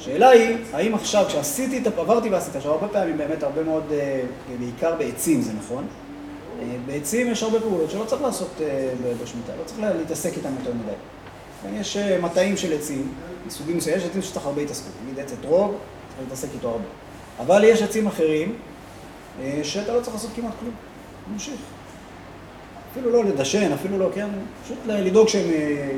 השאלה 0.00 0.28
היא, 0.28 0.56
האם 0.72 0.94
עכשיו, 0.94 1.24
כשעשיתי 1.28 1.78
את, 1.78 1.98
עברתי 1.98 2.28
ועשיתי, 2.30 2.56
עכשיו 2.58 2.72
הרבה 2.72 2.88
פעמים 2.88 3.18
באמת 3.18 3.42
הרבה 3.42 3.62
מאוד, 3.62 3.84
אה, 3.92 4.20
בעיקר 4.58 4.94
בעצים, 4.98 5.40
זה 5.42 5.52
נכון? 5.58 5.86
אה, 6.60 6.66
בעצים 6.86 7.30
יש 7.30 7.42
הרבה 7.42 7.60
פעולות 7.60 7.90
שלא 7.90 8.04
צריך 8.04 8.22
לעשות 8.22 8.48
אה, 8.60 8.88
בשמיטה, 9.22 9.52
לא 9.58 9.64
צריך 9.64 9.80
לה- 9.80 9.92
להתעסק 9.94 10.36
איתן 10.36 10.52
יותר 10.58 10.72
מדי. 10.74 10.92
יש 11.80 11.96
מטעים 11.96 12.56
של 12.56 12.72
עצים, 12.72 13.12
מסוגים 13.46 13.76
מסוימים, 13.76 14.00
יש 14.02 14.10
עצים 14.10 14.22
שצריך 14.22 14.46
הרבה 14.46 14.62
התעסקות, 14.62 14.92
נגיד 15.04 15.18
עץ 15.24 15.32
אתרוג, 15.40 15.70
צריך 16.08 16.20
להתעסק 16.20 16.48
איתו 16.54 16.68
הרבה. 16.68 16.84
אבל 17.38 17.64
יש 17.64 17.82
עצים 17.82 18.06
אחרים 18.06 18.54
שאתה 19.62 19.94
לא 19.94 20.00
צריך 20.00 20.14
לעשות 20.14 20.30
כמעט 20.36 20.52
כלום, 20.60 20.74
ממשיך. 21.32 21.54
אפילו 22.92 23.10
לא 23.10 23.24
לדשן, 23.24 23.72
אפילו 23.72 23.98
לא, 23.98 24.08
כן, 24.14 24.28
פשוט 24.64 24.78
לדאוג 24.86 25.28
שהם 25.28 25.46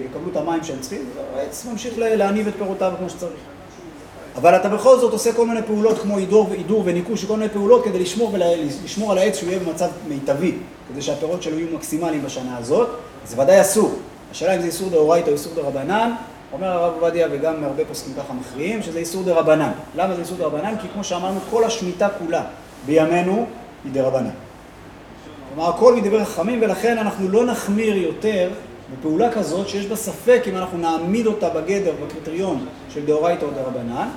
יקבלו 0.05 0.31
את 0.31 0.37
המים 0.37 0.65
שהם 0.65 0.79
צריכים, 0.81 1.05
העץ 1.35 1.67
ממשיך 1.73 1.95
להניב 1.99 2.47
את 2.49 2.55
פירותיו 2.59 2.93
כמו 2.99 3.11
שצריך. 3.11 3.33
אבל 4.37 4.57
אתה 4.57 4.69
בכל 4.69 4.99
זאת 4.99 5.13
עושה 5.13 5.33
כל 5.33 5.47
מיני 5.47 5.63
פעולות 5.63 5.99
כמו 5.99 6.17
הידור, 6.17 6.49
הידור 6.51 6.83
וניקוש, 6.85 7.25
כל 7.25 7.37
מיני 7.37 7.49
פעולות 7.49 7.85
כדי 7.85 7.99
לשמור, 7.99 8.33
ולשמור 8.35 9.13
על 9.13 9.19
העץ 9.19 9.37
שהוא 9.37 9.51
יהיה 9.51 9.61
במצב 9.61 9.89
מיטבי, 10.09 10.55
כדי 10.89 11.03
שהפירות 11.03 11.43
שלו 11.43 11.59
יהיו 11.59 11.77
מקסימליים 11.77 12.23
בשנה 12.23 12.59
הזאת, 12.59 12.89
זה 13.27 13.43
ודאי 13.43 13.61
אסור. 13.61 13.95
השאלה 14.31 14.57
אם 14.57 14.61
זה 14.61 14.67
איסור 14.67 14.91
דאורייתא 14.91 15.29
או 15.29 15.33
איסור 15.33 15.53
דרבנן, 15.55 16.13
אומר 16.53 16.69
הרב 16.69 16.93
עובדיה 16.95 17.29
וגם 17.31 17.65
הרבה 17.65 17.85
פוסקים 17.85 18.15
ככה 18.15 18.33
מכריעים, 18.33 18.83
שזה 18.83 18.99
איסור 18.99 19.23
דרבנן. 19.23 19.71
למה 19.97 20.15
זה 20.15 20.21
איסור 20.21 20.39
דרבנן? 20.39 20.75
כי 20.83 20.89
כמו 20.93 21.05
שאמרנו, 21.05 21.41
כל 21.51 21.65
השמיטה 21.65 22.09
כולה 22.19 22.45
בימינו 22.87 23.47
היא 23.85 23.93
דרבנן. 23.93 24.31
כלומר, 25.55 25.69
הכל 25.69 25.95
מדברי 25.95 26.25
חכמים, 26.25 26.59
ולכן 26.63 26.99
אנחנו 26.99 27.29
לא 27.29 27.45
נחמיר 27.45 27.97
יותר 27.97 28.51
בפעולה 28.99 29.33
כזאת 29.33 29.69
שיש 29.69 29.87
בה 29.87 29.97
ספק 29.97 30.43
אם 30.49 30.57
אנחנו 30.57 30.79
נעמיד 30.79 31.27
אותה 31.27 31.49
בגדר, 31.51 31.93
בקריטריון 32.07 32.67
של 32.91 33.07
דאורייתא 33.07 33.45
או 33.45 33.51
דרבנן, 33.51 34.09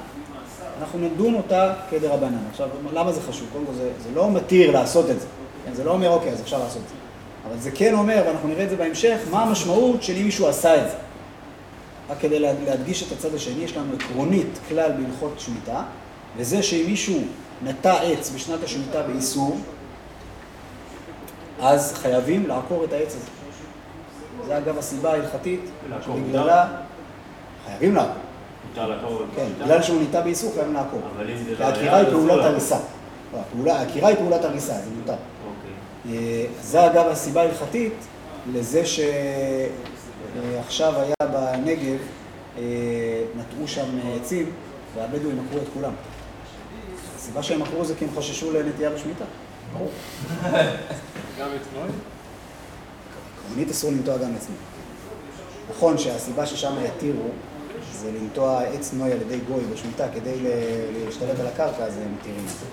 אנחנו 0.80 1.00
נדון 1.00 1.36
אותה 1.36 1.74
כדרבנן. 1.90 2.38
עכשיו, 2.52 2.70
למה 2.94 3.12
זה 3.12 3.22
חשוב? 3.22 3.48
קודם 3.54 3.66
כל, 3.66 3.74
זה, 3.74 3.90
זה 4.04 4.10
לא 4.16 4.32
מתיר 4.32 4.72
לעשות 4.72 5.10
את 5.10 5.20
זה. 5.20 5.28
כן, 5.66 5.74
זה 5.74 5.84
לא 5.84 5.92
אומר, 5.92 6.10
אוקיי, 6.10 6.32
אז 6.32 6.42
אפשר 6.42 6.60
לעשות 6.60 6.82
את 6.84 6.90
זה. 6.90 6.96
אבל 7.50 7.60
זה 7.60 7.72
כן 7.72 7.94
אומר, 7.94 8.24
ואנחנו 8.28 8.50
נראה 8.50 8.64
את 8.64 8.70
זה 8.70 8.76
בהמשך, 8.76 9.18
מה 9.32 9.44
המשמעות 9.44 10.04
של 10.04 10.14
אם 10.18 10.24
מישהו 10.26 10.48
עשה 10.48 10.76
את 10.86 10.90
זה. 10.90 10.96
רק 12.10 12.18
כדי 12.20 12.40
לה- 12.40 12.54
להדגיש 12.66 13.04
את 13.04 13.12
הצד 13.12 13.36
השני, 13.36 13.64
יש 13.64 13.78
לנו 13.78 13.94
עקרונית 14.00 14.60
כלל 14.70 14.92
בהלכות 14.92 15.34
שמיטה, 15.40 15.84
וזה 16.38 16.64
שאם 16.64 16.86
מישהו 16.88 17.20
נטע 17.64 17.94
עץ 18.02 18.32
בשנת 18.36 18.64
השמיטה 18.64 19.02
באיסור, 19.04 19.58
אז 21.62 21.94
חייבים 21.94 22.48
לעקור 22.48 22.84
את 22.84 22.94
העץ 22.94 23.08
הזה. 23.16 23.26
זה 24.46 24.58
אגב 24.58 24.78
הסיבה 24.78 25.12
ההלכתית, 25.12 25.62
שבגללה 26.06 26.68
חייבים 27.66 27.96
לעקור. 27.96 28.14
מותר 28.70 28.88
לעקור 28.88 29.22
כן? 29.36 29.48
בגלל 29.64 29.82
שהוא 29.82 30.00
ניטע 30.00 30.22
באיסור 30.22 30.54
חייבים 30.54 30.74
לעקור. 30.74 31.02
אבל 31.16 31.30
אם 31.30 31.38
זה 31.38 31.52
לא 31.52 31.66
והעקירה 31.66 31.98
היה, 31.98 32.08
היא 32.08 32.16
פעולת 32.16 32.46
הריסה. 32.46 32.78
לא, 33.64 33.72
העקירה 33.72 34.10
היא 34.10 34.18
פעולת 34.18 34.44
הריסה, 34.44 34.74
זה 34.74 34.90
מותר. 35.00 35.14
אוקיי. 35.14 36.18
אה, 36.18 36.46
זה 36.62 36.86
אגב 36.86 37.08
הסיבה 37.08 37.42
ההלכתית 37.42 37.94
לזה 38.54 38.84
שעכשיו 38.86 40.94
היה 40.96 41.16
בנגב, 41.20 41.98
אה, 42.58 42.62
נטעו 43.36 43.68
שם 43.68 43.86
עצים 44.22 44.52
והבדואים 44.96 45.46
עקרו 45.48 45.62
את 45.62 45.68
כולם. 45.74 45.94
הסיבה 47.16 47.44
שהם 47.44 47.62
עקרו 47.62 47.86
זה 47.86 47.96
כי 47.96 48.06
הם 48.06 48.12
חששו 48.18 48.52
לנטייה 48.52 48.90
בשמיטה. 48.90 49.26
ברור. 49.74 49.92
גם 51.40 51.48
את 51.56 51.62
נוי? 51.74 51.90
עקרונית 53.46 53.72
אסור 53.72 53.92
לנטוע 53.92 54.18
גם 54.18 54.36
עץ 54.36 54.48
נוי. 54.50 54.58
נכון 55.76 55.98
שהסיבה 55.98 56.46
ששם 56.46 56.74
יתירו 56.86 57.30
זה 57.94 58.12
לנטוע 58.22 58.62
עץ 58.64 58.94
נוי 58.94 59.12
על 59.12 59.22
ידי 59.22 59.40
גוי 59.48 59.64
בשמיטה 59.74 60.06
כדי 60.14 60.40
ל- 60.40 60.48
להשתלט 61.06 61.40
על 61.40 61.48
הקרקע, 61.48 61.84
אז 61.84 61.98
הם 61.98 62.16
מתירים 62.20 62.46
את 62.46 62.50
זה. 62.50 62.66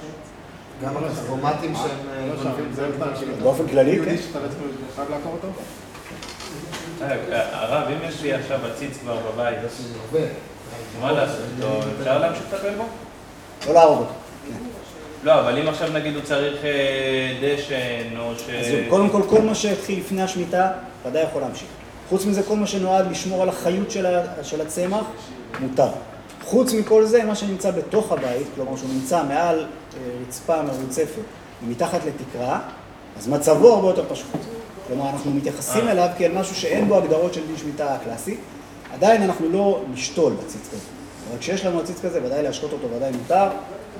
גם 0.87 0.97
הכספומטים 0.97 1.75
שהם 1.75 1.85
אה, 2.13 2.27
לא 2.27 2.37
זה 2.37 2.49
זה 2.75 2.83
יותר 2.83 3.15
כאילו. 3.17 3.37
באופן 3.37 3.69
כללי, 3.69 3.99
כן. 4.05 4.17
לא? 7.01 7.07
אה, 7.33 7.63
הרב, 7.65 7.89
אם 7.89 8.09
יש 8.09 8.23
לי 8.23 8.33
עכשיו 8.35 8.67
עציץ 8.67 8.97
כבר 9.03 9.19
בבית. 9.33 9.59
מה 11.01 11.13
לעשות? 11.13 11.39
לא, 11.59 11.81
אפשר 12.01 12.19
להמשיך 12.19 12.43
לטפל 12.53 12.75
בו? 12.77 12.85
לא 13.67 13.75
להרוג 13.75 13.99
אותו. 13.99 14.13
לא, 15.25 15.41
אבל 15.41 15.59
אם 15.59 15.69
עכשיו 15.69 15.93
נגיד 15.93 16.15
הוא 16.15 16.23
צריך 16.23 16.65
אה, 16.65 17.35
דשן, 17.43 18.17
או 18.19 18.33
ש... 18.39 18.51
אז 18.51 18.67
קודם 18.89 19.09
כל, 19.09 19.23
כל 19.29 19.43
מה 19.43 19.55
שהתחיל 19.55 19.99
לפני 19.99 20.23
השמיטה, 20.23 20.71
ודאי 21.07 21.23
יכול 21.23 21.43
להמשיך. 21.43 21.69
חוץ 22.09 22.27
מזה, 22.27 22.43
כל 22.43 22.57
מה 22.57 22.67
שנועד 22.67 23.11
לשמור 23.11 23.43
על 23.43 23.49
החיות 23.49 23.91
של, 23.91 24.07
ה, 24.07 24.45
של 24.45 24.61
הצמח, 24.61 25.05
מותר. 25.61 25.89
חוץ 26.45 26.73
מכל 26.73 27.05
זה, 27.05 27.25
מה 27.25 27.35
שנמצא 27.35 27.71
בתוך 27.71 28.13
הבית, 28.13 28.47
כלומר 28.55 28.77
שהוא 28.77 28.91
נמצא 28.95 29.23
מעל 29.29 29.59
אה, 29.59 30.01
רצפה 30.27 30.63
מרוצפת 30.63 31.23
ומתחת 31.65 32.01
לתקרה, 32.07 32.61
אז 33.19 33.29
מצבו 33.29 33.75
הרבה 33.75 33.89
יותר 33.89 34.05
פשוט. 34.09 34.27
כלומר, 34.89 35.11
אנחנו 35.11 35.31
מתייחסים 35.31 35.87
אה. 35.87 35.93
אליו 35.93 36.09
כאל 36.19 36.33
משהו 36.33 36.55
שאין 36.55 36.89
בו 36.89 36.97
הגדרות 36.97 37.35
של 37.35 37.47
דין 37.47 37.57
שמיטה 37.57 37.95
הקלאסי. 37.95 38.37
עדיין 38.95 39.23
אנחנו 39.23 39.49
לא 39.49 39.83
נשתול 39.93 40.33
בציץ 40.33 40.69
כזה. 40.69 40.87
אבל 41.31 41.39
כשיש 41.39 41.67
לנו 41.67 41.81
עציץ 41.81 42.01
כזה, 42.01 42.21
ודאי 42.25 42.43
להשקות 42.43 42.73
אותו 42.73 42.91
ודאי 42.97 43.13
מותר, 43.13 43.49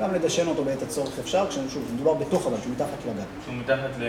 גם 0.01 0.15
לדשן 0.15 0.49
אותו 0.49 0.65
בעת 0.65 0.83
הצורך 0.83 1.19
אפשר, 1.19 1.47
כששוב, 1.49 1.83
מדובר 1.95 2.15
בתוך 2.15 2.47
הבית, 2.47 2.63
שהוא 2.63 2.73
מתחת 2.73 2.89
לגג. 3.07 3.25
שהוא 3.45 3.55
מתחת 3.55 3.99
ל... 3.99 4.05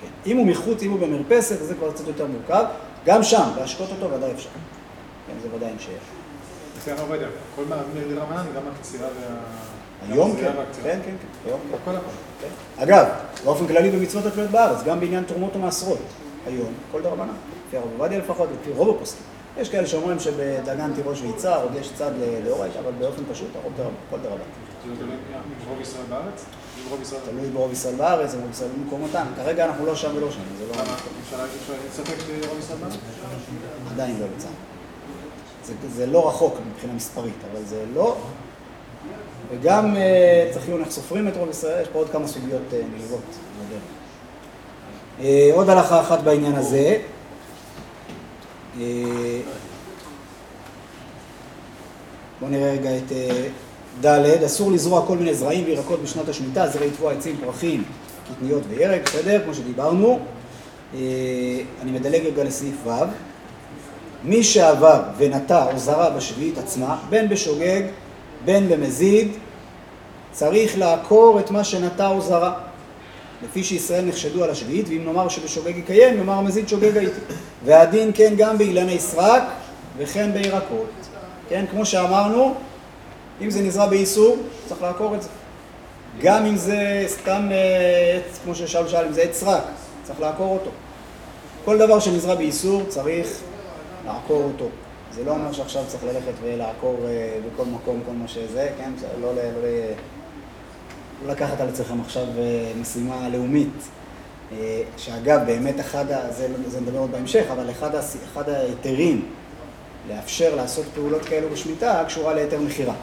כן. 0.00 0.30
אם 0.30 0.36
הוא 0.36 0.46
מחוץ, 0.46 0.82
אם 0.82 0.90
הוא 0.90 1.00
במרפסת, 1.00 1.60
אז 1.60 1.66
זה 1.66 1.74
כבר 1.74 1.92
קצת 1.92 2.06
יותר 2.06 2.26
מורכב. 2.26 2.64
גם 3.06 3.22
שם, 3.22 3.48
להשקות 3.56 3.88
אותו 3.90 4.10
ודאי 4.10 4.32
אפשר. 4.32 4.48
כן, 5.26 5.32
זה 5.42 5.56
ודאי 5.56 5.70
המשך. 5.70 5.90
לפי 6.76 6.90
הרב 6.90 7.00
עובדיה, 7.00 7.28
כל 7.56 7.62
מה 7.68 7.76
רבנן, 8.16 8.44
גם 8.56 8.62
הקצירה 8.72 9.06
וה... 9.06 9.36
היום 10.08 10.30
גם 10.30 10.36
כן. 10.36 10.52
כן, 10.82 10.98
כן, 11.04 11.14
כן, 11.20 11.48
היום 11.48 11.60
כן. 11.84 11.92
כן. 12.40 12.82
אגב, 12.82 13.06
באופן 13.44 13.66
כללי 13.66 13.90
במצוות 13.90 14.26
התלויות 14.26 14.50
בארץ, 14.50 14.82
גם 14.84 15.00
בעניין 15.00 15.24
תרומות 15.24 15.56
ומעשרות, 15.56 15.98
היום, 16.46 16.72
כל 16.92 17.02
דרבנן. 17.02 17.28
לפי 17.68 17.76
הרב 17.76 17.88
עובדיה 17.98 18.18
לפחות, 18.18 18.48
לפי 18.60 18.72
רוב 18.72 18.96
הפוסקים. 18.96 19.22
יש 19.58 19.68
כאלה 19.68 19.86
שאומרים 19.86 20.18
שבדגן 20.18 20.92
תירוש 20.94 21.22
ויצהר 21.22 21.62
עוד 21.62 21.72
יש 21.80 21.90
צד 21.94 22.10
לאורייתא, 22.44 22.78
אבל 22.78 22.92
באופן 22.98 23.22
פשוט, 23.32 23.48
הרוב 23.54 23.72
דרבנן, 23.76 23.94
כל 24.10 24.18
דרבנן. 24.22 24.69
זה 24.86 24.94
תלוי 24.96 25.16
ברוב 25.66 25.80
ישראל 25.80 26.04
בארץ? 26.08 26.44
תלוי 27.24 27.50
ברוב 27.50 27.72
ישראל 27.72 27.94
בארץ, 27.94 28.34
ברוב 28.34 28.50
ישראל 28.50 28.70
במקומותם. 28.78 29.26
כרגע 29.36 29.64
אנחנו 29.64 29.86
לא 29.86 29.96
שם 29.96 30.10
ולא 30.16 30.30
שם, 30.30 30.40
זה 30.58 30.64
לא... 30.66 30.82
אפשר 31.22 31.36
להסתפק 31.84 32.16
ברוב 32.46 32.58
ישראל 32.58 32.78
בארץ? 32.78 32.94
עדיין 33.92 34.20
לא 34.20 34.26
לצערי. 34.36 34.54
זה, 35.88 36.06
לא 36.06 36.28
רחוק 36.28 36.54
מבחינה 36.70 36.92
מספרית, 36.92 37.34
אבל 37.52 37.64
זה 37.64 37.84
לא. 37.94 38.16
וגם 39.50 39.96
אה, 39.96 40.50
צריך 40.52 40.68
לראות 40.68 40.80
איך 40.80 40.90
סופרים 40.90 41.28
את 41.28 41.36
רוב 41.36 41.50
ישראל, 41.50 41.82
יש 41.82 41.88
פה 41.88 41.98
עוד 41.98 42.10
כמה 42.10 42.26
סוגיות 42.26 42.62
אה, 42.72 42.80
נלוות. 42.96 43.20
אה, 45.20 45.50
עוד 45.52 45.68
הלכה 45.68 46.00
אחת 46.00 46.20
בעניין 46.20 46.54
הזה. 46.54 46.98
אה, 48.80 48.84
בואו 52.40 52.50
נראה 52.50 52.72
רגע 52.72 52.96
את 52.96 53.12
אה, 53.12 53.48
ד', 54.06 54.44
אסור 54.44 54.72
לזרוע 54.72 55.06
כל 55.06 55.16
מיני 55.16 55.34
זרעים 55.34 55.64
וירקות 55.64 56.02
בשנת 56.02 56.28
השמיטה, 56.28 56.68
זרעי 56.68 56.90
תבוע 56.90 57.12
עצים, 57.12 57.36
פרחים, 57.44 57.84
קטניות 58.30 58.62
וירק, 58.68 59.02
בסדר? 59.04 59.40
כמו 59.44 59.54
שדיברנו. 59.54 60.18
אה, 60.94 60.98
אני 61.82 61.90
מדלג 61.90 62.26
רגע 62.26 62.44
לסעיף 62.44 62.86
ו'. 62.86 62.90
מי 64.24 64.42
שעבר 64.42 65.02
ונטע 65.18 65.72
או 65.72 65.78
זרע 65.78 66.10
בשביעית 66.10 66.58
עצמה, 66.58 66.98
בין 67.10 67.28
בשוגג, 67.28 67.82
בין 68.44 68.68
במזיד, 68.68 69.28
צריך 70.32 70.78
לעקור 70.78 71.40
את 71.40 71.50
מה 71.50 71.64
שנטע 71.64 72.08
או 72.08 72.20
זרע. 72.20 72.52
לפי 73.44 73.64
שישראל 73.64 74.04
נחשדו 74.04 74.44
על 74.44 74.50
השביעית, 74.50 74.88
ואם 74.88 75.04
נאמר 75.04 75.28
שבשוגג 75.28 75.76
יקיים, 75.76 76.18
יאמר 76.18 76.32
המזיד 76.32 76.68
שוגג 76.68 76.96
הייתי. 76.96 77.20
והדין 77.64 78.10
כן 78.14 78.34
גם 78.36 78.58
באילני 78.58 78.98
סרק 78.98 79.42
וכן 79.98 80.32
בירקות. 80.32 80.90
כן, 81.48 81.64
כמו 81.70 81.86
שאמרנו, 81.86 82.54
אם 83.40 83.50
זה 83.50 83.62
נזרע 83.62 83.86
באיסור, 83.86 84.36
צריך 84.68 84.82
לעקור 84.82 85.14
את 85.14 85.22
זה. 85.22 85.28
גם 86.22 86.46
אם 86.46 86.56
זה 86.56 87.04
סתם 87.06 87.48
אה, 87.50 88.16
עץ, 88.16 88.38
כמו 88.44 88.54
ששאול 88.54 88.88
שאל, 88.88 89.06
אם 89.06 89.12
זה 89.12 89.22
עץ 89.22 89.34
סרק, 89.34 89.62
צריך 90.02 90.20
לעקור 90.20 90.54
אותו. 90.54 90.70
כל 91.64 91.78
דבר 91.78 92.00
שנזרע 92.00 92.34
באיסור 92.34 92.82
צריך 92.88 93.28
לעקור 94.06 94.42
אותו. 94.42 94.68
זה 95.12 95.24
לא 95.24 95.30
אומר 95.30 95.52
שעכשיו 95.52 95.82
צריך 95.86 96.04
ללכת 96.04 96.32
ולעקור 96.42 96.96
אה, 97.04 97.38
בכל 97.46 97.64
מקום 97.64 98.00
כל 98.06 98.12
מה 98.12 98.28
שזה, 98.28 98.68
כן? 98.78 98.90
לא, 99.20 99.34
לא, 99.34 99.40
לקחת 101.26 101.60
על 101.60 101.68
עצמכם 101.68 102.00
עכשיו 102.00 102.26
אה, 102.38 102.72
משימה 102.80 103.28
לאומית. 103.28 103.88
שאגב, 104.96 105.40
באמת 105.46 105.80
אחד, 105.80 106.04
זה, 106.30 106.48
זה 106.66 106.80
נדבר 106.80 106.98
עוד 106.98 107.10
בהמשך, 107.10 107.44
אבל 107.52 107.70
אחד, 107.70 107.90
אחד 108.32 108.48
ההיתרים 108.48 109.28
לאפשר 110.08 110.54
לעשות 110.54 110.84
פעולות 110.94 111.24
כאלו 111.24 111.48
בשמיטה 111.48 112.04
קשורה 112.06 112.34
להיתר 112.34 112.60
מכירה. 112.60 112.94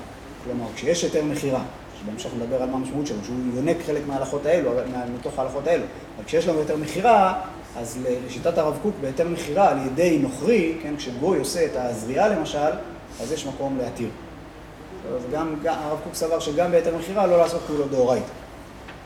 כלומר, 0.47 0.65
כשיש 0.75 1.03
היתר 1.03 1.23
מכירה, 1.23 1.61
שבהמשך 2.01 2.29
נדבר 2.39 2.61
על 2.63 2.69
מה 2.69 2.77
המשמעות 2.77 3.07
שלו, 3.07 3.17
שהוא 3.23 3.35
יונק 3.55 3.77
חלק 3.85 4.01
מההלכות 4.07 4.45
האלו, 4.45 4.71
מתוך 5.19 5.39
ההלכות 5.39 5.67
האלו, 5.67 5.83
אבל 6.17 6.25
כשיש 6.25 6.47
לנו 6.47 6.59
היתר 6.59 6.77
מכירה, 6.77 7.39
אז 7.77 7.99
לשיטת 8.25 8.57
הרב 8.57 8.77
קוק 8.81 8.95
בהיתר 9.01 9.27
מכירה 9.27 9.69
על 9.69 9.77
ידי 9.85 10.19
נוכרי, 10.21 10.77
כן, 10.83 10.93
כשגוי 10.97 11.39
עושה 11.39 11.65
את 11.65 11.71
הזריעה 11.75 12.27
למשל, 12.27 12.71
אז 13.21 13.31
יש 13.31 13.45
מקום 13.45 13.77
להתיר. 13.77 14.09
אז 15.15 15.21
גם, 15.31 15.55
גם 15.63 15.75
הרב 15.83 15.99
קוק 16.03 16.13
סבר 16.15 16.39
שגם 16.39 16.71
בהיתר 16.71 16.97
מכירה 16.97 17.27
לא 17.27 17.37
לעשות 17.37 17.61
פעולות 17.67 17.91
דאורייתא. 17.91 18.25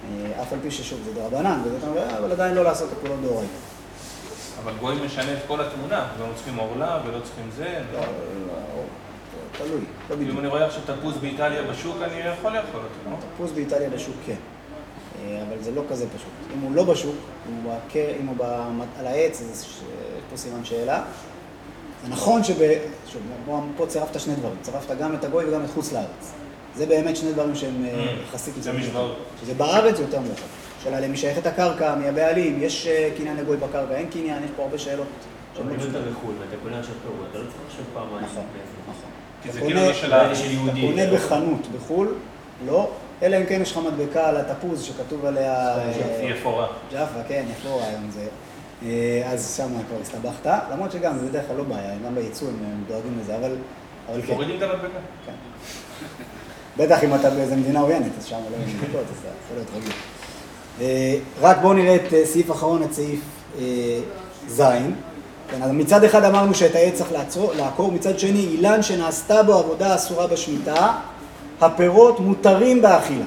אה, 0.10 0.42
אף 0.42 0.54
על 0.54 0.60
פי 0.64 0.72
ששוב 0.72 1.00
זה 1.06 1.14
דרבנן, 1.14 1.62
יותר- 1.74 2.18
אבל 2.18 2.32
עדיין 2.32 2.56
לא 2.56 2.64
לעשות 2.64 2.90
את 2.92 2.98
הפעולות 2.98 3.22
דאורייתא. 3.22 3.54
אבל 4.64 4.74
גוי 4.80 4.96
משנה 5.06 5.34
את 5.34 5.40
כל 5.48 5.62
התמונה, 5.62 6.08
לא 6.20 6.26
צריכים 6.36 6.56
עורלה 6.56 7.00
ולא 7.06 7.20
צריכים 7.24 7.50
זה. 7.58 7.80
לא, 7.94 8.00
לא. 8.00 8.06
לא, 8.48 8.84
תלוי, 9.58 9.70
לא 10.10 10.16
אם 10.16 10.20
בדיוק. 10.20 10.40
אני 10.40 10.48
רואה 10.48 10.66
עכשיו 10.66 10.82
תפוז 10.86 11.18
באיטליה 11.18 11.64
בשוק, 11.64 11.96
אני 12.02 12.14
יכול 12.20 12.52
לאכול 12.52 12.82
אותו, 12.82 13.10
לא? 13.12 13.16
תפוס 13.36 13.52
באיטליה 13.52 13.90
בשוק 13.90 14.16
כן, 14.26 14.36
אה, 15.26 15.44
אבל 15.48 15.64
זה 15.64 15.72
לא 15.72 15.82
כזה 15.90 16.06
פשוט. 16.16 16.30
אם 16.56 16.62
הוא 16.62 16.76
לא 16.76 16.84
בשוק, 16.84 17.16
אם 17.50 17.64
הוא, 17.64 17.74
בקר, 17.88 18.08
אם 18.22 18.28
הוא 18.28 18.36
במת- 18.38 19.00
על 19.00 19.08
העץ, 19.08 19.42
אז 19.42 19.62
יש 19.62 19.80
פה 20.30 20.38
סימן 20.38 20.66
שאלה. 20.66 21.04
זה 22.04 22.10
נכון 22.10 22.44
שב... 22.44 22.56
שוב, 23.08 23.22
פה, 23.46 23.62
פה 23.78 23.86
צירפת 23.88 24.20
שני 24.20 24.36
דברים, 24.36 24.56
צירפת 24.62 24.98
גם 24.98 25.16
את 25.16 25.24
הגוי 25.24 25.46
וגם 25.50 25.66
את 25.66 25.70
חוץ 25.70 25.94
לארץ. 25.94 26.32
זה 26.76 26.86
באמת 26.86 27.18
שני 27.18 27.34
דברים 27.34 27.56
שהם 27.56 27.86
אה, 27.86 28.06
Mm, 28.06 28.30
יחסית... 28.30 28.54
זה 28.64 28.70
יותר 28.70 28.82
משוואות. 28.82 29.18
שזה 29.42 29.54
בארץ 29.54 29.96
זה 29.96 30.02
יותר 30.04 30.20
מורכב. 30.20 30.42
שאלה 30.84 31.00
למי 31.00 31.18
שייכת 31.18 31.46
הקרקע, 31.46 31.96
מי 31.96 32.08
הבעלים, 32.10 32.58
יש 32.62 32.88
אה, 32.88 33.10
קניין 33.18 33.38
לגוי 33.38 33.58
בקרקע, 33.58 33.96
אין 33.96 34.10
קניין, 34.10 34.44
יש 34.44 34.50
פה 34.56 34.64
הרבה 34.64 34.78
שאלות. 34.78 35.08
אבל 35.58 35.72
אם 35.74 35.78
אתה. 35.80 36.00
בחו"ל 36.12 36.34
ואתה 36.40 36.56
קונה 36.64 36.80
עכשיו 36.80 36.96
פירות, 37.04 37.28
אתה 37.32 37.40
לא 37.40 37.44
צריך 37.44 37.56
לחשוב 37.68 37.86
פעמיים. 37.94 38.26
נכון. 38.26 38.44
נכון. 38.90 39.12
כי 39.44 39.50
אתה 39.50 39.54
זה 39.58 39.62
כאילו 39.62 39.82
לא 39.82 39.94
של. 39.94 40.10
של 40.34 40.44
אתה 40.44 40.46
יהודי. 40.46 40.82
קונה 40.82 41.06
לא? 41.06 41.16
בחנות 41.18 41.68
בחו"ל, 41.76 42.16
לא, 42.66 42.90
אלא 43.24 43.38
אם 43.38 43.46
כן 43.46 43.62
יש 43.62 43.72
לך 43.72 43.78
מדבקה 43.78 44.30
על 44.30 44.38
התפוז 44.38 44.84
שכתוב 44.84 45.26
עליה... 45.26 45.78
אה, 45.78 45.92
יפורה. 46.24 46.68
ג'אפה, 46.92 47.24
כן, 47.28 47.46
יפורה 47.52 47.88
היום 47.88 48.12
זה. 48.12 48.28
אה, 48.86 49.22
אז 49.26 49.56
שם 49.58 49.68
כבר 49.68 50.02
הסתבכת, 50.02 50.52
למרות 50.72 50.92
שגם 50.92 51.18
זה 51.18 51.26
בדרך 51.26 51.48
כלל 51.48 51.58
לא 51.58 51.64
בעיה, 51.64 51.94
גם 52.06 52.16
בייצוא 52.16 52.48
הם 52.48 52.84
דואגים 52.88 53.18
לזה, 53.22 53.38
אבל 53.38 53.56
אבל 54.12 54.22
כן. 54.22 54.34
מורידים 54.34 54.58
את 54.58 54.62
המדבקה. 54.62 55.00
כן. 55.26 55.34
בטח 56.78 57.04
אם 57.04 57.16
אתה 57.16 57.30
באיזה 57.30 57.56
מדינה 57.56 57.80
עוינת, 57.80 58.12
אז 58.18 58.26
שם 58.26 58.36
לא 58.36 58.58
יהיו 58.58 58.68
מדבקות, 58.68 59.02
אז 59.02 59.22
זה 59.22 59.28
יכול 59.46 59.58
להיות 59.58 59.70
רגיל. 59.76 59.92
אה, 60.82 61.18
רק 61.42 61.58
בואו 61.62 61.74
נראה 61.74 61.96
את 61.96 62.26
סעיף 62.26 62.52
אחרון, 62.52 62.84
את 62.84 62.94
סעיף 62.94 63.20
ז'. 64.48 64.62
כן, 65.52 65.64
אז 65.64 65.72
מצד 65.72 66.04
אחד 66.04 66.24
אמרנו 66.24 66.54
שאת 66.54 66.76
העץ 66.76 66.94
צריך 66.94 67.12
לעצור, 67.12 67.54
לעקור, 67.54 67.92
מצד 67.92 68.20
שני 68.20 68.40
אילן 68.40 68.84
שנעשתה 68.84 69.44
בו 69.44 69.54
עבודה 69.54 69.96
אסורה 69.96 70.28
בשמיטה, 70.28 70.92
הפירות 71.62 72.20
מותרים 72.20 72.82
באכילה. 72.82 73.26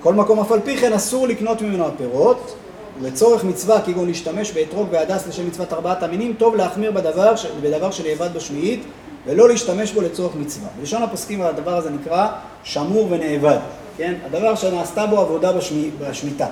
בכל 0.00 0.14
מקום 0.14 0.40
אף 0.40 0.52
על 0.52 0.60
פי 0.60 0.76
כן 0.76 0.92
אסור 0.92 1.28
לקנות 1.28 1.62
ממנו 1.62 1.86
הפירות, 1.86 2.54
ולצורך 3.00 3.44
מצווה 3.44 3.80
כגון 3.80 4.06
להשתמש 4.06 4.52
באתרוג 4.52 4.88
והדס 4.90 5.26
לשם 5.26 5.46
מצוות 5.46 5.72
ארבעת 5.72 6.02
המינים, 6.02 6.34
טוב 6.38 6.56
להחמיר 6.56 6.90
בדבר, 6.90 7.34
בדבר 7.62 7.90
שנאבד 7.90 8.34
בשביעית, 8.34 8.84
ולא 9.26 9.48
להשתמש 9.48 9.92
בו 9.92 10.00
לצורך 10.00 10.36
מצווה. 10.36 10.68
בלשון 10.78 11.02
הפוסקים 11.02 11.42
הדבר 11.42 11.76
הזה 11.76 11.90
נקרא 11.90 12.28
שמור 12.64 13.06
ונאבד, 13.10 13.58
כן? 13.96 14.14
הדבר 14.26 14.54
שנעשתה 14.54 15.06
בו 15.06 15.20
עבודה 15.20 15.52
בשמי, 15.52 15.90
בשמיטה, 16.00 16.46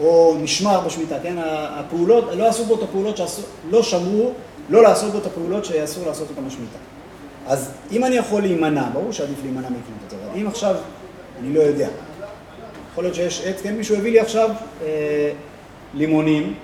או 0.00 0.36
נשמר 0.40 0.80
בשמיטה, 0.80 1.16
כן? 1.22 1.34
הפעולות, 1.44 2.24
לא 2.36 2.46
עשו 2.48 2.64
בו 2.64 2.74
את 2.74 2.82
הפעולות 2.82 3.16
שאסור, 3.16 3.44
לא 3.70 3.82
שמרו, 3.82 4.32
לא 4.70 4.82
לעשות 4.82 5.12
בו 5.12 5.18
את 5.18 5.26
הפעולות 5.26 5.64
שאסור 5.64 6.06
לעשות 6.06 6.28
אותן 6.30 6.44
בשמיטה. 6.46 6.78
אז 7.46 7.70
אם 7.92 8.04
אני 8.04 8.16
יכול 8.16 8.42
להימנע, 8.42 8.84
ברור 8.92 9.12
שעדיף 9.12 9.38
להימנע 9.42 9.60
מלקנות 9.68 9.82
את 10.06 10.10
זה, 10.10 10.16
אבל 10.30 10.40
אם 10.40 10.46
עכשיו, 10.46 10.74
אני 11.40 11.54
לא 11.54 11.60
יודע, 11.60 11.88
יכול 12.92 13.04
להיות 13.04 13.14
שיש 13.14 13.42
עץ, 13.44 13.60
כן, 13.62 13.74
מישהו 13.76 13.96
הביא 13.96 14.12
לי 14.12 14.20
עכשיו 14.20 14.50
אה, 14.82 15.32
לימונים, 15.94 16.54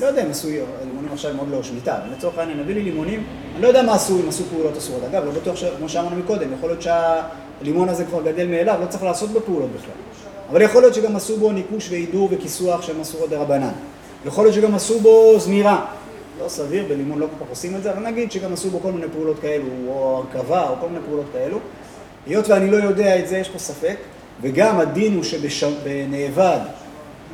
לא 0.00 0.06
יודע 0.06 0.24
אם 0.24 0.30
עשו, 0.30 0.48
לימונים 0.84 1.12
עכשיו 1.12 1.30
עוד 1.38 1.48
לא 1.50 1.62
שמיטה, 1.62 1.96
אבל 1.96 2.12
לצורך 2.16 2.38
העניין 2.38 2.60
הביא 2.60 2.74
לי 2.74 2.82
לימונים, 2.82 3.24
אני 3.54 3.62
לא 3.62 3.68
יודע 3.68 3.82
מה 3.82 3.94
עשו, 3.94 4.16
אם 4.24 4.28
עשו 4.28 4.44
פעולות 4.44 4.76
אסורות. 4.76 5.02
אגב, 5.10 5.24
לא 5.24 5.30
בטוח, 5.30 5.56
ש- 5.56 5.64
כמו 5.78 5.88
שאמרנו 5.88 6.16
מקודם, 6.16 6.52
יכול 6.58 6.70
להיות 6.70 6.82
שהלימון 6.82 7.88
הזה 7.88 8.04
כבר 8.04 8.22
גדל 8.22 8.46
מאליו, 8.46 8.78
לא 8.80 8.86
צריך 8.86 9.02
לעשות 9.02 9.30
בו 9.30 9.40
פעולות 9.40 9.68
בכלל. 9.76 9.94
אבל 10.50 10.62
יכול 10.62 10.82
להיות 10.82 10.94
שגם 10.94 11.16
עשו 11.16 11.36
בו 11.36 11.52
ניקוש 11.52 11.90
והידור 11.90 12.28
וכיסוח 12.32 12.82
שהם 12.82 13.00
אסורות 13.00 13.30
דרבנן. 13.30 13.72
יכול 14.26 14.44
להיות 14.44 14.54
שגם 14.54 14.74
עשו 14.74 15.00
בו 15.00 15.34
זמירה. 15.38 15.86
לא 16.42 16.48
סביר, 16.48 16.84
בלימון 16.88 17.18
לא 17.18 17.26
כל 17.26 17.44
כך 17.44 17.50
עושים 17.50 17.76
את 17.76 17.82
זה, 17.82 17.92
אבל 17.92 18.02
נגיד 18.02 18.32
שגם 18.32 18.52
עשו 18.52 18.70
בו 18.70 18.80
כל 18.80 18.92
מיני 18.92 19.06
פעולות 19.12 19.38
כאלו, 19.38 19.64
או 19.88 20.16
הרכבה, 20.16 20.68
או 20.68 20.74
כל 20.80 20.88
מיני 20.88 21.00
פעולות 21.06 21.26
כאלו. 21.32 21.58
היות 22.26 22.48
ואני 22.48 22.70
לא 22.70 22.76
יודע 22.76 23.18
את 23.18 23.28
זה, 23.28 23.38
יש 23.38 23.48
פה 23.48 23.58
ספק, 23.58 23.96
וגם 24.42 24.80
הדין 24.80 25.14
הוא 25.14 25.22
שבנאבד 25.22 26.58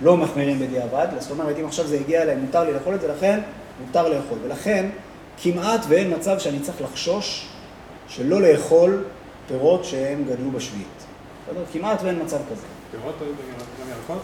לא 0.02 0.16
מחמירים 0.16 0.58
בדיעבד, 0.58 1.06
זאת 1.18 1.30
אומרת, 1.30 1.56
אם 1.60 1.66
עכשיו 1.66 1.86
זה 1.86 1.96
הגיע 1.96 2.22
אליי, 2.22 2.36
מותר 2.36 2.64
לי 2.64 2.72
לאכול 2.72 2.94
את 2.94 3.00
זה, 3.00 3.08
לכן 3.08 3.40
מותר 3.86 4.08
לאכול. 4.08 4.38
ולכן 4.44 4.86
כמעט 5.42 5.80
ואין 5.88 6.14
מצב 6.14 6.38
שאני 6.38 6.60
צריך 6.60 6.82
לחשוש 6.82 7.46
שלא 8.08 8.40
לאכול 8.40 9.04
פירות 9.48 9.84
שהם 9.84 10.24
גדלו 10.24 10.50
בשביעית. 10.50 11.04
כמעט 11.72 12.02
ואין 12.02 12.22
מצב 12.22 12.38
כזה. 12.52 12.75
פירות 12.90 13.14
או 13.20 13.26
גם 13.80 13.88
ירקות? 13.88 14.22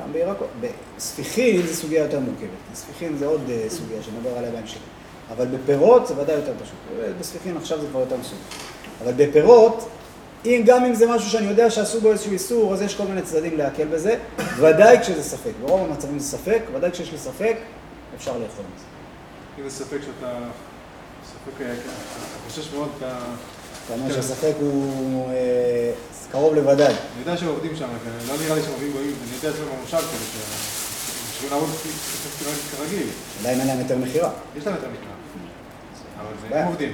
גם 0.00 0.12
בירקות. 0.12 0.48
בספיחין 0.96 1.62
זו 1.66 1.74
סוגיה 1.74 2.02
יותר 2.02 2.20
מורכבת, 2.20 2.48
ספיחין 2.74 3.16
זה 3.16 3.26
עוד 3.26 3.40
אה, 3.50 3.64
סוגיה 3.68 4.02
שנדבר 4.02 4.38
עליה 4.38 4.50
בהמשך. 4.50 4.78
אבל 5.30 5.46
בפירות 5.46 6.06
זה 6.06 6.20
ודאי 6.20 6.36
יותר 6.36 6.52
פשוט. 6.62 6.74
בספיחין 7.20 7.56
עכשיו 7.56 7.80
זה 7.80 7.86
כבר 7.86 8.00
יותר 8.00 8.16
מסוג. 8.16 8.38
אבל 9.04 9.12
בפירות, 9.16 9.88
אם, 10.44 10.62
גם 10.66 10.84
אם 10.84 10.94
זה 10.94 11.06
משהו 11.06 11.30
שאני 11.30 11.46
יודע 11.46 11.70
שעשו 11.70 12.00
בו 12.00 12.12
איזשהו 12.12 12.32
איסור, 12.32 12.74
אז 12.74 12.82
יש 12.82 12.94
כל 12.94 13.04
מיני 13.04 13.22
צדדים 13.22 13.58
להקל 13.58 13.86
בזה, 13.86 14.18
ודאי 14.56 15.00
כשזה 15.00 15.22
ספק. 15.22 15.52
ברוב 15.60 15.90
המצבים 15.90 16.18
זה 16.18 16.26
ספק, 16.26 16.60
ודאי 16.74 16.90
כשיש 16.90 17.12
לי 17.12 17.18
ספק, 17.18 17.56
אפשר 18.16 18.32
לאכול 18.32 18.64
את 18.74 18.78
זה. 18.78 18.84
אם 19.58 19.68
זה 19.68 19.84
ספק 19.84 19.98
שאתה... 20.00 20.38
ספק... 21.24 21.60
אה, 21.60 21.72
אתה 21.72 22.48
חושש 22.48 22.74
מאוד, 22.74 22.88
אתה... 22.98 23.18
אומר 23.90 24.12
שהספק 24.14 24.52
הוא 24.60 25.30
אה, 25.30 25.92
קרוב 26.32 26.54
לוודאי. 26.54 26.86
אני 26.86 26.96
יודע 27.20 27.36
שהם 27.36 27.48
עובדים 27.48 27.76
שם, 27.76 27.86
כן, 28.04 28.32
לא 28.32 28.44
נראה 28.44 28.54
לי 28.56 28.62
שהם 28.62 28.72
עובדים 28.72 28.92
גויים, 28.92 29.12
אני 29.22 29.36
יודע 29.36 29.50
אצלנו 29.50 29.70
במושב 29.76 29.96
כאילו, 29.96 30.24
שהם 31.40 31.50
לעבוד 31.50 31.68
כרגיל. 32.78 33.06
עדיין 33.40 33.58
אין 33.60 33.68
להם 33.68 33.78
היתר 33.78 33.96
מכירה. 33.96 34.30
יש 34.56 34.66
להם 34.66 34.74
את 34.74 34.84
המקרא. 34.84 35.12
אבל 36.20 36.26
זה 36.42 36.48
בעיה. 36.48 36.62
הם 36.62 36.68
עובדים. 36.68 36.92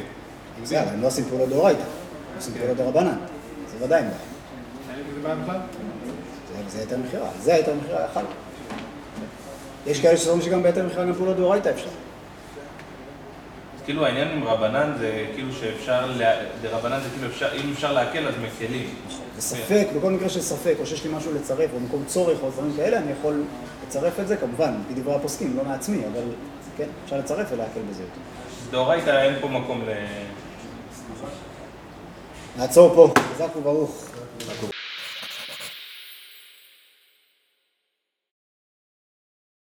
בסדר, 0.63 0.89
הם 0.93 1.03
לא 1.03 1.07
עושים 1.07 1.25
פעולות 1.25 1.49
דאורייתא, 1.49 1.81
הם 1.81 1.87
עושים 2.37 2.55
פעולות 2.59 2.77
דרבנן. 2.77 3.17
זה 3.79 3.85
ודאי 3.85 4.03
בעיה. 4.03 4.13
אין 4.91 5.05
לזה 5.11 5.21
בעיה 5.23 5.35
בכלל? 5.37 5.57
זה- 5.57 6.63
זה 6.73 6.79
היתר 6.81 6.97
מכירה, 7.07 7.29
זה 7.43 7.55
היתר 7.55 7.75
מכירה 7.83 8.07
אחד. 8.13 8.23
יש 9.87 10.01
כאלה 10.01 10.17
שסבורים 10.17 10.43
שגם 10.43 10.63
בהיתר 10.63 10.87
מכירה 10.87 11.05
גם 11.05 11.15
פעולות 11.15 11.37
דאורייתא 11.37 11.69
אפשר. 11.69 11.89
כאילו 13.89 14.07
העניין 14.07 14.29
עם 14.29 14.45
רבנן 14.45 14.93
זה 14.99 15.27
כאילו 15.35 15.53
שאפשר, 15.53 16.13
דרבנן 16.63 17.01
זה 17.01 17.09
כאילו 17.11 17.27
אפשר, 17.27 17.49
אם 17.55 17.73
אפשר 17.73 17.93
להקל 17.93 18.29
אז 18.29 18.35
מקלים. 18.43 18.95
ספק, 19.39 19.87
בכל 19.97 20.11
מקרה 20.11 20.29
של 20.29 20.41
ספק, 20.41 20.75
או 20.81 20.87
שיש 20.87 21.05
לי 21.05 21.11
משהו 21.15 21.35
לצרף, 21.35 21.71
או 21.75 21.81
מקום 21.81 22.05
צורך, 22.07 22.39
או 22.43 22.51
דברים 22.51 22.73
כאלה, 22.77 22.99
אני 22.99 23.13
יכול 23.13 23.43
לצרף 23.87 24.21
את 24.21 24.29
זה, 24.29 24.37
כמובן, 24.37 24.75
לפי 24.85 25.01
דברי 25.01 25.15
הפוסקים, 25.15 25.57
לא 25.57 25.65
מעצמי, 25.65 25.99
אבל 26.13 26.23
כן, 26.77 26.87
אפשר 27.05 27.19
לצרף 27.19 27.47
ולהקל 27.53 27.81
בזה 27.91 28.03
יותר. 28.03 28.21
דאורייתא 28.71 29.23
אין 29.23 29.35
פה 29.41 29.49
מקום 29.49 29.83
ל... 29.87 29.91
נעצור 32.59 32.95
פה, 32.95 33.13
חזק 33.35 33.57
וברוך. 33.57 34.05